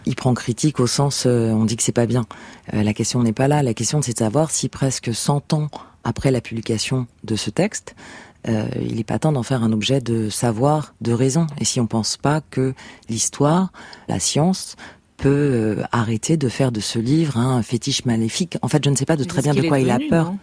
[0.06, 2.24] Il prend critique au sens, euh, on dit que c'est pas bien.
[2.72, 3.62] Euh, la question n'est pas là.
[3.62, 5.68] La question, c'est de savoir si presque 100 ans
[6.04, 7.94] après la publication de ce texte,
[8.48, 11.46] euh, il n'est pas temps d'en faire un objet de savoir, de raison.
[11.58, 12.74] Et si on pense pas que
[13.08, 13.72] l'histoire,
[14.08, 14.76] la science,
[15.16, 18.58] peut euh, arrêter de faire de ce livre un fétiche maléfique.
[18.62, 20.34] En fait, je ne sais pas de très bien de quoi il a peur.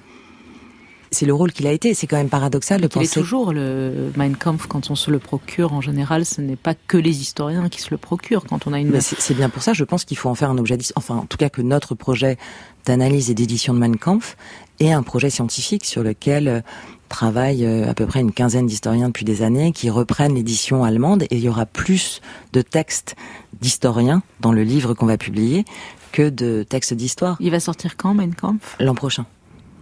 [1.12, 1.94] C'est le rôle qu'il a été.
[1.96, 3.06] C'est quand même paradoxal de penser.
[3.06, 5.74] Il est toujours le Mein Kampf quand on se le procure.
[5.74, 8.80] En général, ce n'est pas que les historiens qui se le procurent quand on a
[8.80, 9.02] une.
[9.02, 9.74] C'est bien pour ça.
[9.74, 10.78] Je pense qu'il faut en faire un objet.
[10.96, 12.38] Enfin, en tout cas, que notre projet
[12.86, 14.38] d'analyse et d'édition de Mein Kampf
[14.80, 16.64] est un projet scientifique sur lequel
[17.10, 21.24] travaillent euh, à peu près une quinzaine d'historiens depuis des années qui reprennent l'édition allemande
[21.24, 22.22] et il y aura plus
[22.54, 23.16] de textes
[23.60, 25.66] d'historiens dans le livre qu'on va publier
[26.12, 27.38] que de textes d'histoire.
[27.40, 28.78] Il va sortir quand, Mein Kampf?
[28.80, 29.26] L'an prochain.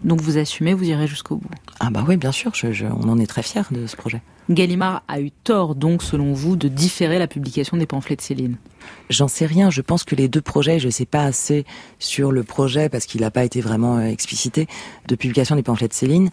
[0.04, 1.50] Donc vous assumez, vous irez jusqu'au bout?
[1.80, 4.22] Ah bah oui, bien sûr, je, on en est très fiers de ce projet.
[4.50, 8.58] Gallimard a eu tort donc, selon vous, de différer la publication des pamphlets de Céline
[9.10, 9.70] J'en sais rien.
[9.70, 11.66] Je pense que les deux projets, je ne sais pas assez
[12.00, 14.68] sur le projet parce qu'il n'a pas été vraiment euh, explicité
[15.08, 16.30] de publication des pamphlets de Céline.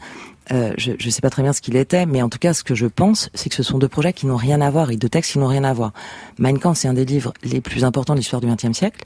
[0.52, 2.62] Euh, je ne sais pas très bien ce qu'il était, mais en tout cas, ce
[2.62, 4.96] que je pense, c'est que ce sont deux projets qui n'ont rien à voir et
[4.96, 5.92] deux textes qui n'ont rien à voir.
[6.38, 9.04] Mein Kampf, c'est un des livres les plus importants de l'histoire du XXe siècle,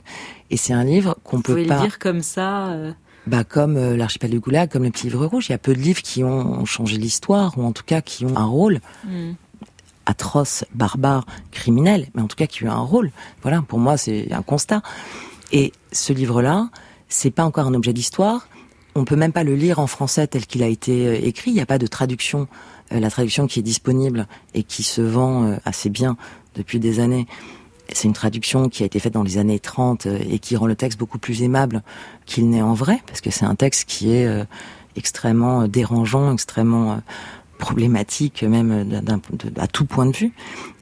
[0.49, 1.77] et c'est un livre qu'on peut pas.
[1.77, 2.67] Vous le dire comme ça.
[2.67, 2.91] Euh
[3.27, 5.75] bah, comme euh, l'archipel du Goulag, comme le petit livre rouge, il y a peu
[5.75, 9.33] de livres qui ont changé l'histoire, ou en tout cas qui ont un rôle mm.
[10.07, 13.11] atroce, barbare, criminel, mais en tout cas qui ont un rôle.
[13.43, 14.81] Voilà, pour moi, c'est un constat.
[15.51, 16.69] Et ce livre-là,
[17.07, 18.47] c'est pas encore un objet d'histoire.
[18.95, 21.51] On peut même pas le lire en français tel qu'il a été euh, écrit.
[21.51, 22.47] Il n'y a pas de traduction.
[22.91, 26.17] Euh, la traduction qui est disponible et qui se vend assez bien
[26.55, 27.27] depuis des années,
[27.93, 30.67] c'est une traduction qui a été faite dans les années 30 euh, et qui rend
[30.67, 31.81] le texte beaucoup plus aimable
[32.25, 34.43] qu'il n'est en vrai, parce que c'est un texte qui est euh,
[34.95, 37.01] extrêmement euh, dérangeant, extrêmement
[37.57, 39.03] problématique, même
[39.57, 40.31] à tout point de vue,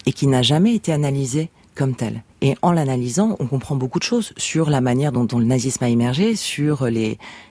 [0.06, 2.24] et qui n'a jamais été analysé comme tel.
[2.42, 5.90] Et en l'analysant, on comprend beaucoup de choses sur la manière dont, le nazisme a
[5.90, 6.88] émergé, sur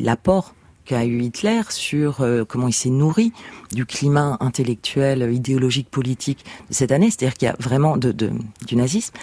[0.00, 3.32] l'apport qu'a eu Hitler, sur comment il s'est nourri
[3.72, 7.10] du climat intellectuel, idéologique, politique de cette année.
[7.10, 9.14] C'est-à-dire qu'il y a vraiment de, du nazisme.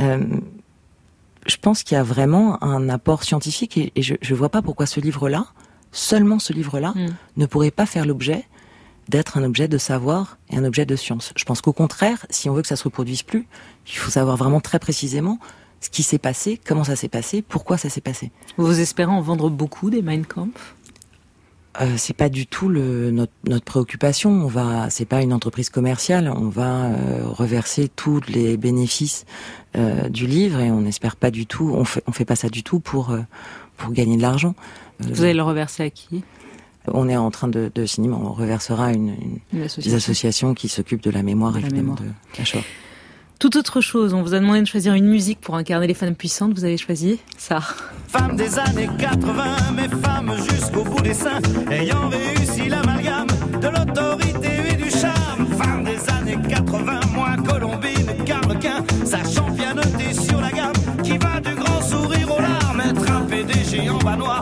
[0.00, 0.24] Euh,
[1.46, 4.86] je pense qu'il y a vraiment un apport scientifique et, je ne vois pas pourquoi
[4.86, 5.46] ce livre-là,
[5.92, 7.14] seulement ce livre-là, hmm.
[7.36, 8.44] ne pourrait pas faire l'objet
[9.08, 11.32] d'être un objet de savoir et un objet de science.
[11.36, 13.46] Je pense qu'au contraire, si on veut que ça se reproduise plus,
[13.86, 15.38] il faut savoir vraiment très précisément
[15.80, 18.30] ce qui s'est passé, comment ça s'est passé, pourquoi ça s'est passé.
[18.56, 20.74] Vous espérez en vendre beaucoup des Mein Kampf?
[21.80, 24.30] Euh, c'est pas du tout le, notre, notre, préoccupation.
[24.30, 26.32] On va, c'est pas une entreprise commerciale.
[26.34, 29.26] On va euh, reverser tous les bénéfices
[29.76, 31.72] euh, du livre et on n'espère pas du tout.
[31.74, 33.20] On fait, on fait pas ça du tout pour euh,
[33.76, 34.54] pour gagner de l'argent.
[35.00, 36.24] Vous allez le reverser à qui?
[36.92, 38.10] On est en train de, de signer.
[38.10, 39.14] On reversera une,
[39.52, 39.96] une, association.
[39.96, 42.04] associations qui s'occupent de la mémoire évidemment de
[42.38, 42.60] la
[43.38, 46.14] tout autre chose, on vous a demandé de choisir une musique pour incarner les femmes
[46.14, 47.60] puissantes, vous avez choisi ça.
[48.08, 49.44] Femmes des années 80,
[49.74, 53.26] mais femmes jusqu'au bout des seins, ayant réussi l'amalgame
[53.60, 55.46] de l'autorité et du charme.
[55.58, 59.45] Femmes des années 80, moins Colombine, Carlequin, sachant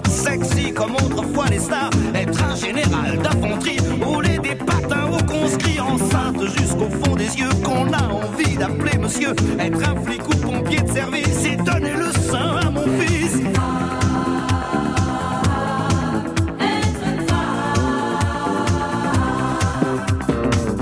[0.08, 6.42] Sexy comme autrefois les stars, être un général d'infanterie, rouler des patins au conscrits, enceinte
[6.58, 10.90] jusqu'au fond des yeux, qu'on a envie d'appeler monsieur, être un flic ou pompier de
[10.90, 13.40] service et donner le sein à mon fils.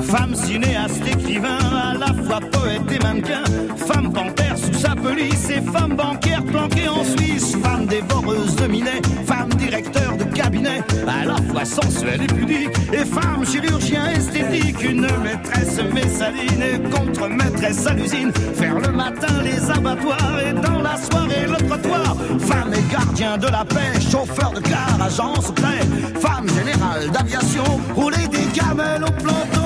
[0.03, 3.43] Femme cinéaste, écrivain, à la fois poète et mannequin,
[3.77, 4.12] femme
[5.13, 10.81] police et femme bancaire planquée en Suisse, femme dévoreuse de minet, femme directeur de cabinet,
[11.07, 17.87] à la fois sensuelle et pudique, et femme chirurgien esthétique, une maîtresse messaline et contre-maîtresse
[17.87, 22.93] à l'usine, faire le matin les abattoirs et dans la soirée le trottoir, femme et
[22.93, 25.81] gardien de la paix, chauffeur de car, agent secret,
[26.21, 29.62] femme générale d'aviation, rouler des camels au planton.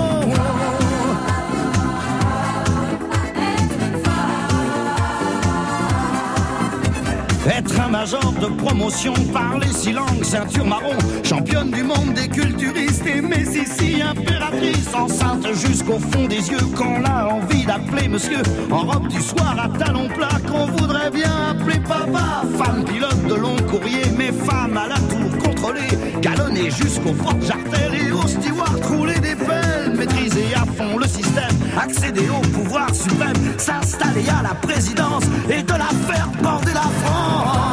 [7.76, 13.04] Être un major de promotion, parler six langues, ceinture marron, championne du monde des culturistes
[13.06, 19.08] et Messi, impératrice, enceinte jusqu'au fond des yeux, qu'on a envie d'appeler monsieur, en robe
[19.08, 24.04] du soir à talons plats, qu'on voudrait bien appeler papa, femme pilote de long courrier,
[24.16, 29.36] mais femme à la tour contrôlée, galonnée jusqu'au fort jartel et au steward rouler des
[29.36, 32.86] pelles, maîtriser à fond le système, accéder au pouvoir
[34.76, 37.65] présidence et de la faire border la France.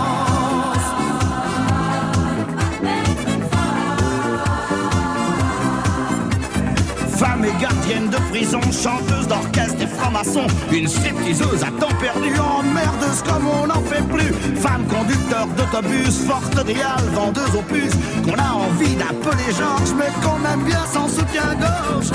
[7.94, 13.82] De prison, chanteuse d'orchestre et franc-maçon, une stripteaseuse à temps perdu, emmerdeuse comme on n'en
[13.82, 14.34] fait plus.
[14.56, 17.92] Femme conducteur d'autobus, forte déale, vendeuse opus,
[18.26, 22.12] qu'on a envie d'appeler Georges, mais qu'on aime bien sans soutien-gorge.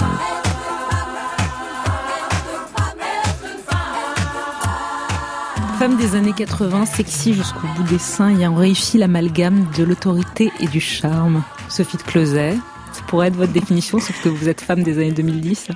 [5.78, 10.66] Femme des années 80, sexy jusqu'au bout des seins, ayant réussi l'amalgame de l'autorité et
[10.66, 11.44] du charme.
[11.68, 12.56] Sophie de Closet,
[12.98, 15.68] ça pourrait être votre définition, sauf que vous êtes femme des années 2010.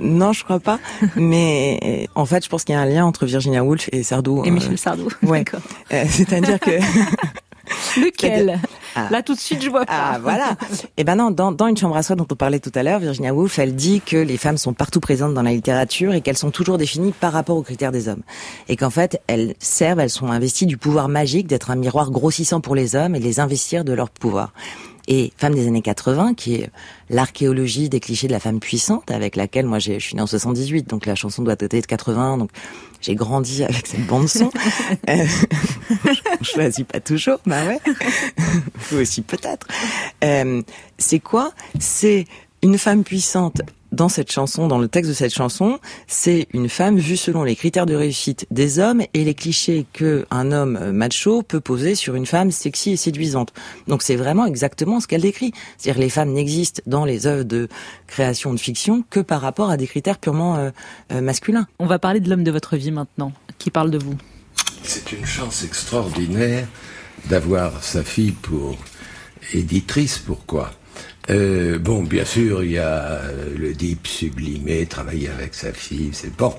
[0.00, 0.78] Non, je crois pas.
[1.16, 4.42] Mais en fait, je pense qu'il y a un lien entre Virginia Woolf et Sardou.
[4.44, 5.08] Et Michel Sardou.
[5.22, 5.44] Ouais.
[5.92, 6.72] Euh, C'est-à-dire que
[8.00, 8.58] Lequel?
[8.94, 9.08] Ah.
[9.10, 10.12] Là, tout de suite, je vois pas.
[10.14, 10.56] Ah voilà.
[10.96, 12.98] Et ben non, dans, dans Une chambre à soi dont on parlait tout à l'heure,
[12.98, 16.36] Virginia Woolf, elle dit que les femmes sont partout présentes dans la littérature et qu'elles
[16.36, 18.22] sont toujours définies par rapport aux critères des hommes.
[18.68, 22.60] Et qu'en fait, elles servent, elles sont investies du pouvoir magique d'être un miroir grossissant
[22.60, 24.52] pour les hommes et de les investir de leur pouvoir.
[25.08, 26.70] Et Femme des années 80, qui est
[27.10, 30.26] l'archéologie des clichés de la femme puissante, avec laquelle moi j'ai- je suis née en
[30.26, 32.50] 78, donc la chanson doit dater de 80, donc
[33.00, 34.50] j'ai grandi avec cette bande son.
[35.08, 35.24] Euh,
[36.40, 37.78] on choisit pas toujours, bah ouais.
[38.90, 39.66] Vous aussi peut-être.
[40.24, 40.62] Euh,
[40.98, 41.52] c'est quoi?
[41.78, 42.24] C'est
[42.62, 46.98] une femme puissante dans cette chanson, dans le texte de cette chanson, c'est une femme
[46.98, 50.92] vue selon les critères de réussite des hommes et les clichés que un homme euh,
[50.92, 53.52] macho peut poser sur une femme sexy et séduisante.
[53.86, 55.52] Donc c'est vraiment exactement ce qu'elle décrit.
[55.78, 57.68] C'est-à-dire les femmes n'existent dans les œuvres de
[58.06, 60.70] création de fiction que par rapport à des critères purement euh,
[61.12, 61.66] euh, masculins.
[61.78, 64.16] On va parler de l'homme de votre vie maintenant, qui parle de vous.
[64.82, 66.66] C'est une chance extraordinaire
[67.28, 68.76] d'avoir sa fille pour
[69.52, 70.18] éditrice.
[70.18, 70.72] Pourquoi?
[71.30, 73.20] Euh, Bon, bien sûr, il y a
[73.56, 76.54] le deep sublimé, travailler avec sa fille, c'est bon.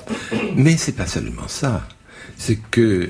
[0.55, 1.87] Mais c'est pas seulement ça.
[2.37, 3.09] C'est que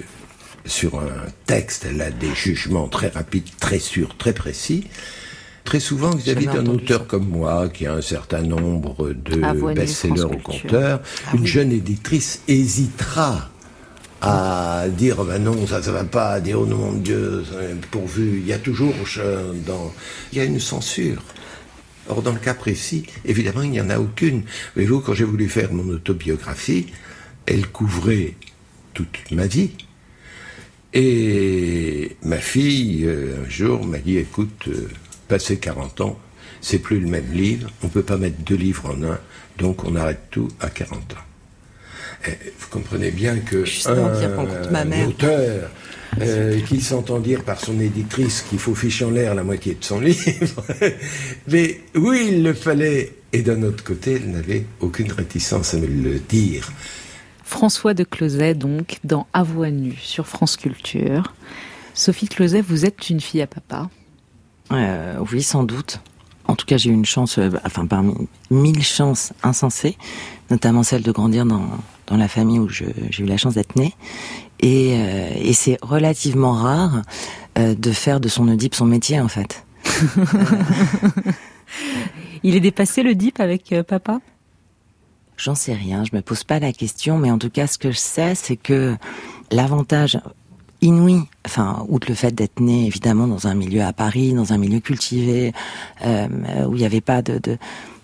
[0.65, 4.87] sur un texte, elle a des jugements très rapides, très sûrs, très précis.
[5.63, 10.23] Très souvent, vis-à-vis d'un auteur comme moi, qui a un certain nombre de Avoine, best-sellers
[10.23, 11.47] au compteur, Ah une oui.
[11.47, 13.49] jeune éditrice hésitera
[14.21, 17.43] à dire ben non ça ça va pas à dire oh non mon Dieu
[17.91, 19.93] pourvu il y a toujours euh, dans
[20.31, 21.21] il y a une censure
[22.09, 24.43] or dans le cas précis évidemment il n'y en a aucune.
[24.75, 26.87] Voyez-vous quand j'ai voulu faire mon autobiographie
[27.45, 28.33] elle couvrait
[28.93, 29.71] toute ma vie.
[30.93, 34.89] Et ma fille euh, un jour m'a dit écoute euh,
[35.27, 36.19] passé 40 ans
[36.61, 39.19] c'est plus le même livre on peut pas mettre deux livres en un
[39.57, 41.27] donc on arrête tout à 40 ans.
[42.59, 43.63] Vous comprenez bien que
[44.35, 45.07] rencontre ma mère.
[45.07, 45.69] auteur
[46.21, 49.83] euh, qui s'entend dire par son éditrice qu'il faut ficher en l'air la moitié de
[49.83, 50.63] son livre,
[51.47, 53.13] mais oui, il le fallait.
[53.33, 56.71] Et d'un autre côté, elle n'avait aucune réticence à me le dire.
[57.43, 61.33] François de Closet, donc, dans À voix nue sur France Culture.
[61.93, 63.89] Sophie Closet, vous êtes une fille à papa?
[64.71, 65.99] Euh, oui, sans doute.
[66.47, 68.13] En tout cas, j'ai eu une chance, euh, enfin parmi
[68.49, 69.97] mille chances insensées,
[70.49, 71.67] notamment celle de grandir dans,
[72.07, 73.93] dans la famille où j'ai eu la chance d'être née.
[74.59, 77.03] Et, euh, et c'est relativement rare
[77.57, 79.63] euh, de faire de son Oedipe son métier, en fait.
[82.43, 84.19] Il est dépassé le dip avec euh, papa?
[85.37, 87.91] J'en sais rien, je me pose pas la question, mais en tout cas, ce que
[87.91, 88.95] je sais, c'est que
[89.51, 90.19] l'avantage
[90.81, 94.57] inouï, enfin, outre le fait d'être né évidemment dans un milieu à Paris, dans un
[94.57, 95.53] milieu cultivé,
[96.05, 96.27] euh,
[96.67, 97.57] où il n'y avait pas de, de,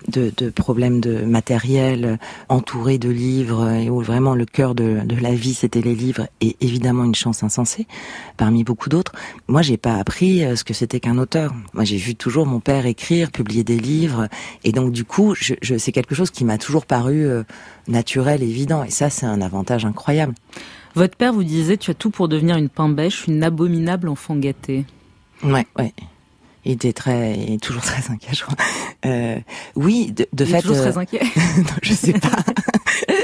[0.08, 2.18] de, de problèmes de matériel,
[2.50, 6.28] entouré de livres, et où vraiment le cœur de, de la vie c'était les livres,
[6.42, 7.86] et évidemment une chance insensée
[8.38, 9.14] parmi beaucoup d'autres.
[9.48, 11.54] Moi, j'ai pas appris euh, ce que c'était qu'un auteur.
[11.74, 14.28] Moi, j'ai vu toujours mon père écrire, publier des livres,
[14.64, 17.44] et donc du coup, je, je, c'est quelque chose qui m'a toujours paru euh,
[17.88, 20.34] naturel, évident, et ça, c'est un avantage incroyable.
[20.96, 24.86] Votre père vous disait tu as tout pour devenir une pain-bêche, une abominable enfant gâtée.
[25.44, 25.92] Ouais, ouais.
[26.66, 28.56] Il était très, il est toujours très inquiet, je crois.
[29.06, 29.38] Euh,
[29.76, 30.62] oui, de, de Il est fait.
[30.62, 31.20] toujours euh, très inquiet.
[31.58, 32.30] non, je sais pas.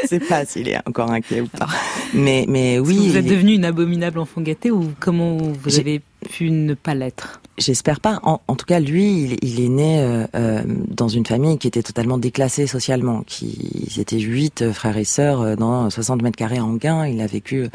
[0.04, 1.68] je sais pas s'il est encore inquiet ou pas.
[2.14, 2.98] Mais, mais oui.
[2.98, 6.74] vous êtes il est- devenue une abominable enfant gâtée ou comment vous avez pu ne
[6.74, 8.22] pas l'être J'espère pas.
[8.24, 12.18] En, tout cas, lui, il, est né euh, euh, dans une famille qui était totalement
[12.18, 13.24] déclassée socialement.
[13.28, 17.06] Qui, ils étaient huit euh, frères et sœurs dans 60 mètres carrés en gain.
[17.06, 17.68] Il a vécu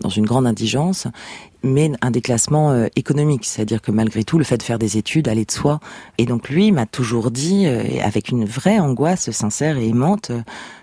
[0.00, 1.06] dans une grande indigence,
[1.62, 3.44] mais un déclassement économique.
[3.44, 5.78] C'est-à-dire que malgré tout, le fait de faire des études allait de soi.
[6.18, 10.30] Et donc lui m'a toujours dit, avec une vraie angoisse sincère et aimante,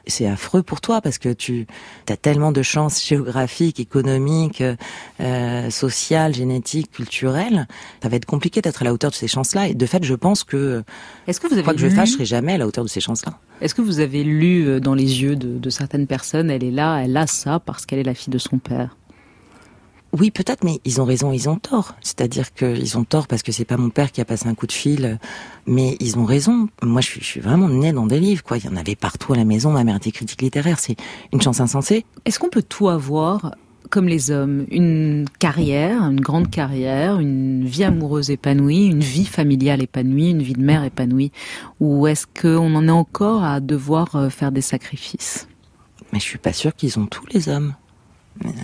[0.05, 1.65] c'est affreux pour toi parce que tu
[2.09, 4.61] as tellement de chances géographiques, économiques,
[5.69, 9.67] sociales, génétiques, ça va être compliqué d'être à la hauteur de ces chances-là.
[9.67, 10.83] Et de fait, je pense que,
[11.27, 12.89] Est-ce que vous avez quoi que je fasse, je serai jamais à la hauteur de
[12.89, 13.39] ces chances-là.
[13.61, 16.71] Est-ce que vous avez lu euh, dans les yeux de, de certaines personnes, elle est
[16.71, 18.95] là, elle a ça parce qu'elle est la fille de son père?
[20.17, 21.95] Oui, peut-être, mais ils ont raison, ils ont tort.
[21.99, 24.65] C'est-à-dire qu'ils ont tort parce que c'est pas mon père qui a passé un coup
[24.65, 25.19] de fil,
[25.65, 26.69] mais ils ont raison.
[26.81, 28.57] Moi, je suis, je suis vraiment née dans des livres, quoi.
[28.57, 29.71] Il y en avait partout à la maison.
[29.71, 30.79] Ma mère était critique littéraire.
[30.79, 30.95] C'est
[31.33, 32.05] une chance insensée.
[32.23, 33.55] Est-ce qu'on peut tout avoir
[33.89, 39.81] comme les hommes Une carrière, une grande carrière, une vie amoureuse épanouie, une vie familiale
[39.81, 41.31] épanouie, une vie de mère épanouie
[41.79, 45.47] Ou est-ce qu'on en est encore à devoir euh, faire des sacrifices?
[46.13, 47.73] Mais je suis pas sûre qu'ils ont tous les hommes.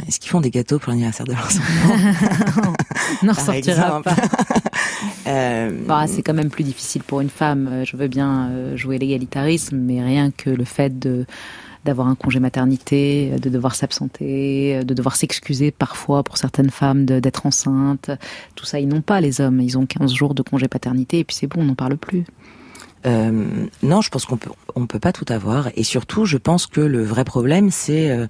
[0.08, 2.74] Est-ce qu'ils font des gâteaux pour l'anniversaire de leurs enfants?
[3.28, 4.04] Ressortira exemple.
[4.04, 4.16] pas.
[5.28, 7.68] Euh, Bah, c'est quand même plus difficile pour une femme.
[7.72, 11.26] Euh, Je veux bien jouer l'égalitarisme, mais rien que le fait de
[11.86, 17.46] d'avoir un congé maternité, de devoir s'absenter, de devoir s'excuser parfois pour certaines femmes d'être
[17.46, 18.12] enceinte.
[18.56, 19.62] Tout ça, ils n'ont pas les hommes.
[19.62, 22.26] Ils ont 15 jours de congé paternité et puis c'est bon, on n'en parle plus.
[23.06, 25.70] Euh, non, je pense qu'on peut, on peut pas tout avoir.
[25.76, 28.28] Et surtout, je pense que le vrai problème, c'est euh,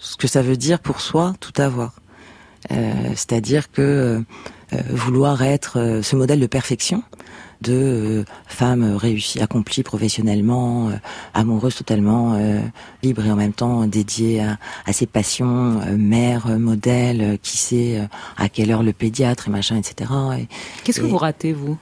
[0.00, 1.94] ce que ça veut dire pour soi tout avoir.
[2.70, 4.24] Euh, C'est-à-dire que
[4.90, 7.02] vouloir être euh, ce modèle de perfection,
[7.62, 10.92] de euh, femme réussie, accomplie professionnellement, euh,
[11.34, 12.60] amoureuse totalement, euh,
[13.02, 17.36] libre et en même temps dédiée à, à ses passions, euh, mère, euh, modèle, euh,
[17.42, 18.04] qui sait euh,
[18.36, 20.10] à quelle heure le pédiatre et machin, etc.
[20.38, 20.48] Et-
[20.84, 21.76] Qu'est-ce que vous ratez, vous?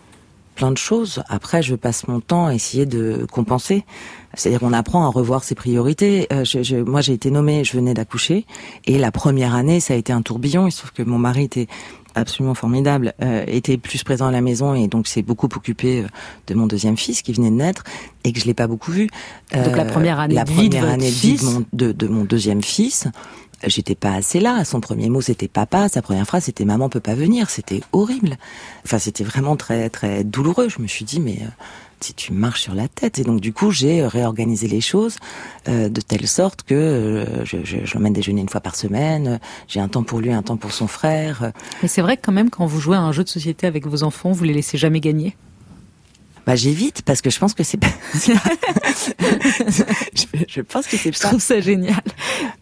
[0.55, 1.23] plein de choses.
[1.31, 3.87] Après, je passe mon temps à essayer de compenser.
[4.35, 6.27] C'est-à-dire qu'on apprend à revoir ses priorités.
[6.31, 8.45] Euh, je, je- moi, j'ai été nommée, je venais d'accoucher,
[8.85, 10.67] et la première année, ça a été un tourbillon.
[10.67, 11.69] Il se trouve que mon mari était
[12.15, 16.07] absolument formidable, euh, était plus présent à la maison et donc s'est beaucoup occupé euh,
[16.47, 17.85] de mon deuxième fils qui venait de naître
[18.25, 19.09] et que je l'ai pas beaucoup vu.
[19.53, 21.43] Donc la première année la de vie de première année de de fils.
[21.43, 23.07] mon, de, de mon deuxième fils,
[23.67, 24.65] j'étais pas assez là.
[24.65, 27.51] Son premier mot c'était papa, sa première phrase c'était maman peut pas venir.
[27.51, 28.37] C'était horrible.
[28.85, 30.69] Enfin c'était vraiment très très douloureux.
[30.69, 31.49] Je me suis dit mais euh,
[32.03, 33.19] si tu marches sur la tête.
[33.19, 35.17] Et donc du coup j'ai réorganisé les choses
[35.69, 37.59] euh, de telle sorte que euh, je,
[37.95, 39.27] l'emmène déjeuner une fois par semaine.
[39.27, 39.39] euh,
[39.69, 41.43] J'ai un temps pour lui, un temps pour son frère.
[41.45, 41.51] euh,
[41.83, 43.87] Mais c'est vrai que quand même, quand vous jouez à un jeu de société avec
[43.87, 45.37] vos enfants, vous les laissez jamais gagner?
[46.47, 47.87] Bah j'évite parce que je pense que c'est pas.
[50.15, 51.29] je, je pense que c'est Je pas.
[51.29, 52.01] trouve ça génial.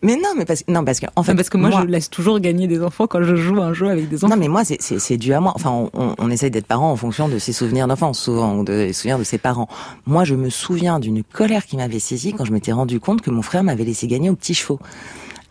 [0.03, 2.11] Mais non, mais parce que non parce que en fait parce que moi, je laisse
[2.11, 4.35] toujours gagner des enfants quand je joue à un jeu avec des enfants.
[4.35, 5.53] Non, mais moi, c'est- c'est c'est dû à moi.
[5.55, 8.64] Enfin, on, on, on essaye d'être parent en fonction de ses souvenirs d'enfance, souvent, ou
[8.64, 9.68] de, des souvenirs de ses parents.
[10.07, 13.31] Moi, je me souviens d'une colère qui m'avait saisi quand je m'étais rendu compte que
[13.31, 14.78] mon frère m'avait laissé gagner au petit chevaux.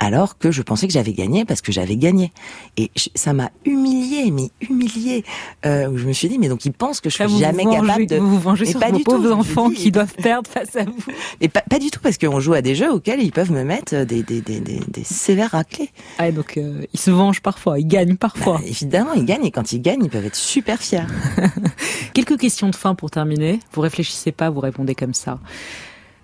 [0.02, 2.32] Alors que je pensais que j'avais gagné parce que j'avais gagné.
[2.78, 5.26] Et je- ça m'a humilié, mais humilié.
[5.66, 7.72] Euh, je me suis dit, mais donc il pense que je suis vous jamais vous
[7.74, 8.16] capable de.
[8.16, 10.96] vous Mais sur pas vos du tout, pauvres enfants qui doivent perdre face à vous.
[11.42, 13.64] Et pas, pas du tout parce qu'on joue à des jeux auxquels ils peuvent me
[13.64, 15.90] mettre des, des, des, des, des sévères raclés.
[16.18, 18.60] Ah, donc euh, ils se vengent parfois, ils gagnent parfois.
[18.60, 21.04] Bah, évidemment, ils gagnent et quand ils gagnent, ils peuvent être super fiers.
[22.14, 23.60] Quelques questions de fin pour terminer.
[23.74, 25.40] Vous réfléchissez pas, vous répondez comme ça.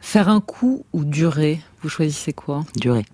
[0.02, 1.60] Faire un coup ou durer?
[1.82, 2.64] Vous choisissez quoi?
[2.76, 3.06] Durer.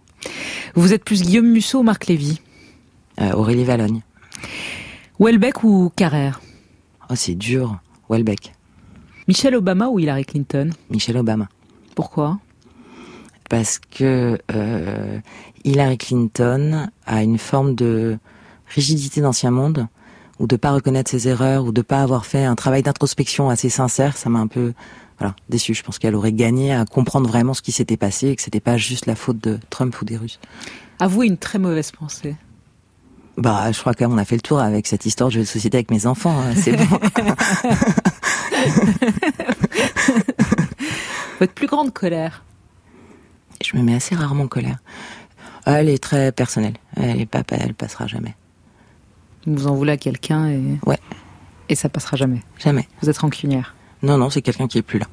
[0.76, 2.42] Vous êtes plus Guillaume Musso ou Marc Lévy
[3.20, 4.02] Euh, Aurélie Valogne.
[5.20, 6.42] Welbeck ou Carrère
[7.10, 7.78] Oh, c'est dur.
[8.10, 8.54] Welbeck.
[9.28, 11.48] Michelle Obama ou Hillary Clinton Michelle Obama.
[11.96, 12.40] Pourquoi
[13.50, 15.20] Parce que euh,
[15.64, 18.18] Hillary Clinton a une forme de
[18.74, 19.88] rigidité d'ancien monde,
[20.40, 23.70] ou de pas reconnaître ses erreurs, ou de pas avoir fait un travail d'introspection assez
[23.70, 24.16] sincère.
[24.18, 24.74] Ça m'a un peu
[25.22, 25.76] voilà, déçu.
[25.76, 28.60] Je pense qu'elle aurait gagné à comprendre vraiment ce qui s'était passé et que c'était
[28.60, 30.40] pas juste la faute de Trump ou des Russes.
[31.00, 32.36] Avouez une très mauvaise pensée.
[33.38, 35.78] Bah, je crois qu'on a fait le tour avec cette histoire de jeu de société
[35.78, 36.36] avec mes enfants.
[36.42, 36.86] hein, C'est bon.
[41.40, 42.44] Votre plus grande colère?
[43.64, 44.80] Je me mets assez rarement en colère.
[45.68, 46.74] Elle est très personnelle.
[46.96, 48.36] Elle est pas, elle passera jamais.
[49.46, 50.80] Vous en voulez à quelqu'un et...
[50.88, 50.98] Ouais.
[51.70, 52.88] Et ça passera jamais Jamais.
[53.04, 55.08] Vous êtes rancunière Non, non, c'est quelqu'un qui est plus là.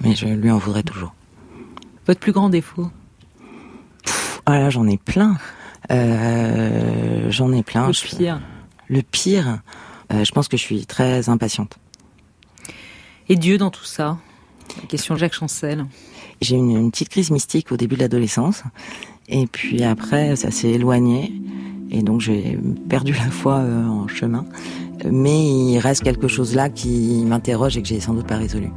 [0.00, 1.12] Mais je lui en voudrais toujours.
[2.06, 2.90] Votre plus grand défaut?
[4.46, 5.36] Oh là, j'en ai plein.
[5.90, 7.88] Euh, j'en ai plein.
[7.88, 8.40] Le Je- pire.
[8.88, 9.60] Le pire,
[10.12, 11.76] euh, je pense que je suis très impatiente.
[13.28, 14.16] Et Dieu dans tout ça?
[14.88, 15.84] Question Jacques Chancel.
[16.40, 18.62] J'ai eu une, une petite crise mystique au début de l'adolescence.
[19.28, 21.32] Et puis après, ça s'est éloigné.
[21.90, 22.58] Et donc j'ai
[22.88, 24.44] perdu la foi euh, en chemin.
[25.10, 28.70] Mais il reste quelque chose là qui m'interroge et que j'ai sans doute pas résolu.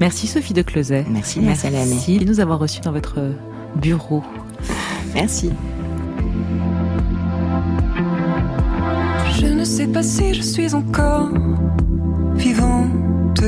[0.00, 1.04] Merci Sophie de Closet.
[1.08, 1.86] Merci, Salamé.
[1.86, 3.20] Merci de nous avoir reçus dans votre
[3.76, 4.22] bureau.
[5.14, 5.50] Merci.
[9.38, 11.30] Je ne sais pas si je suis encore
[12.34, 13.44] vivante.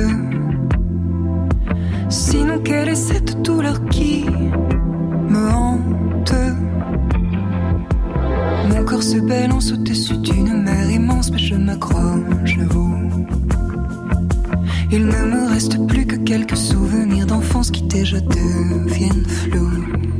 [2.08, 4.24] Sinon, quelle est cette douleur qui
[8.86, 12.94] corps se balance au-dessus d'une mer immense, mais je m'accroche à vous.
[14.92, 20.15] Il ne me reste plus que quelques souvenirs d'enfance qui déjà deviennent flous.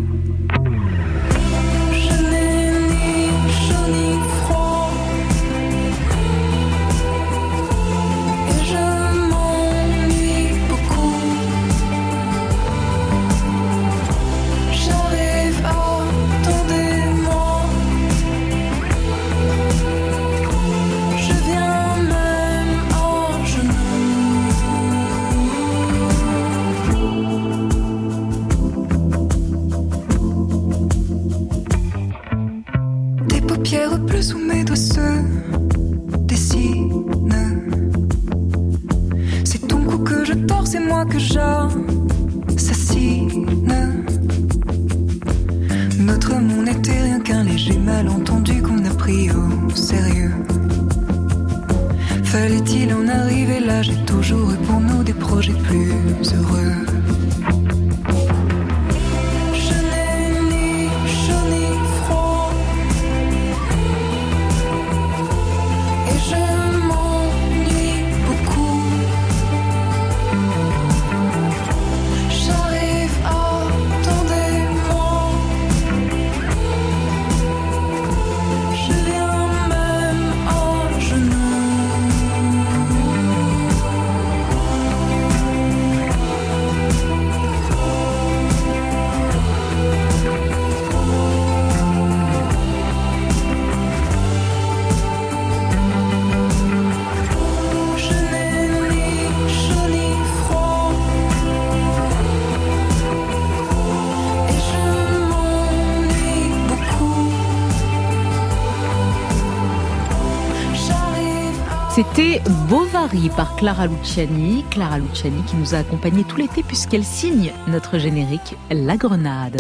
[113.07, 114.65] Bovary par Clara Luciani.
[114.71, 119.57] Clara Luciani qui nous a accompagnés tout l'été puisqu'elle signe notre générique La Grenade.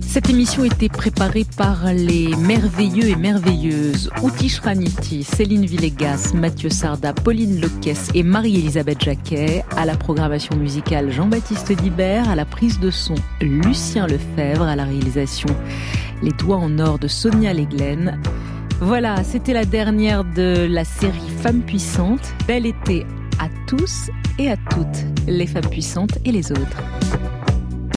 [0.00, 7.12] Cette émission était préparée par les merveilleux et merveilleuses Outi Shraniti, Céline Villegas, Mathieu Sarda,
[7.12, 9.64] Pauline Lequès et Marie-Elisabeth Jacquet.
[9.76, 14.84] À la programmation musicale Jean-Baptiste Dibert, à la prise de son Lucien Lefebvre, à la
[14.84, 15.50] réalisation
[16.22, 18.18] Les Doigts en Or de Sonia Leglen.
[18.80, 22.34] Voilà, c'était la dernière de la série Femmes puissantes.
[22.46, 23.06] Bel été
[23.40, 26.95] à tous et à toutes, les femmes puissantes et les autres.